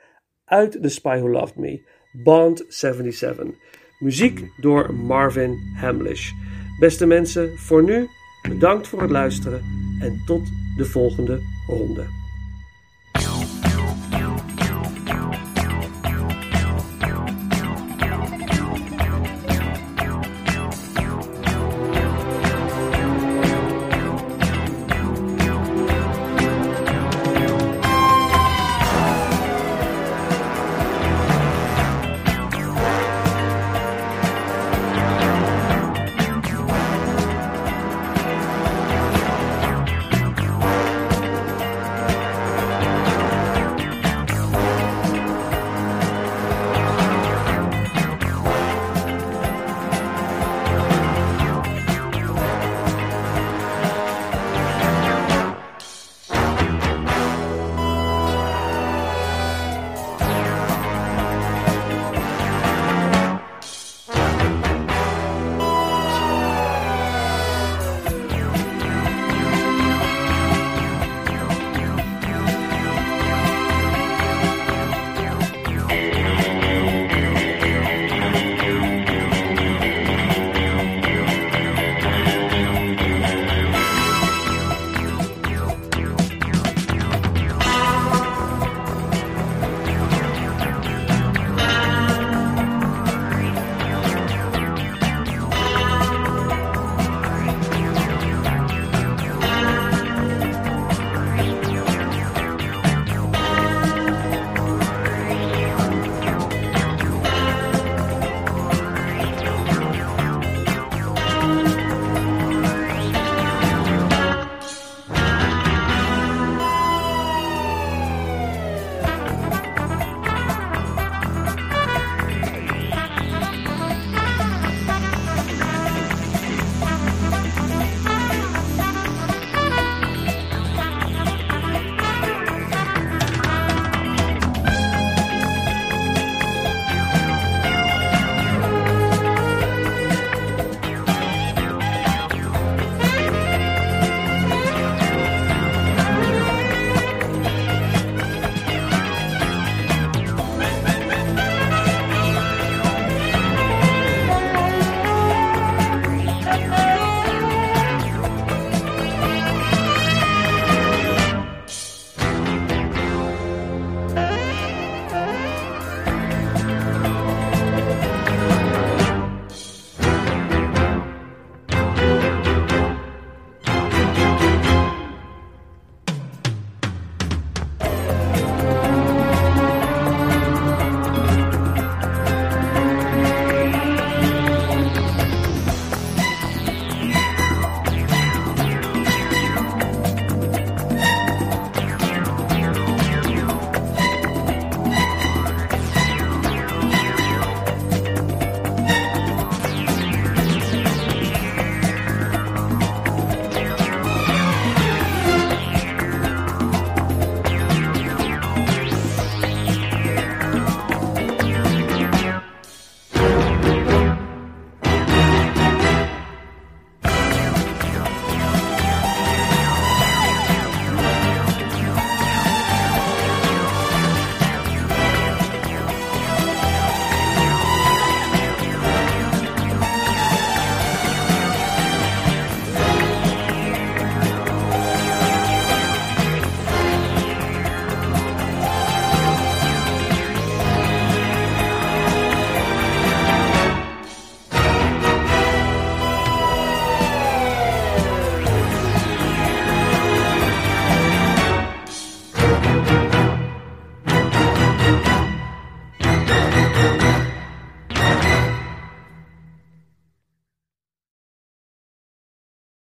uit 0.45 0.83
The 0.83 0.89
Spy 0.89 1.19
Who 1.19 1.31
Loved 1.31 1.57
Me, 1.57 1.83
Bond 2.25 2.65
77. 2.69 3.47
Muziek 3.99 4.41
door 4.61 4.95
Marvin 4.95 5.59
Hamlish. 5.77 6.31
Beste 6.79 7.07
mensen, 7.07 7.59
voor 7.59 7.83
nu 7.83 8.07
bedankt 8.49 8.89
voor 8.89 9.01
het 9.01 9.11
luisteren 9.11 9.61
en 10.01 10.23
tot 10.27 10.43
de 10.77 10.85
volgende 10.85 11.41
ronde. 11.67 12.26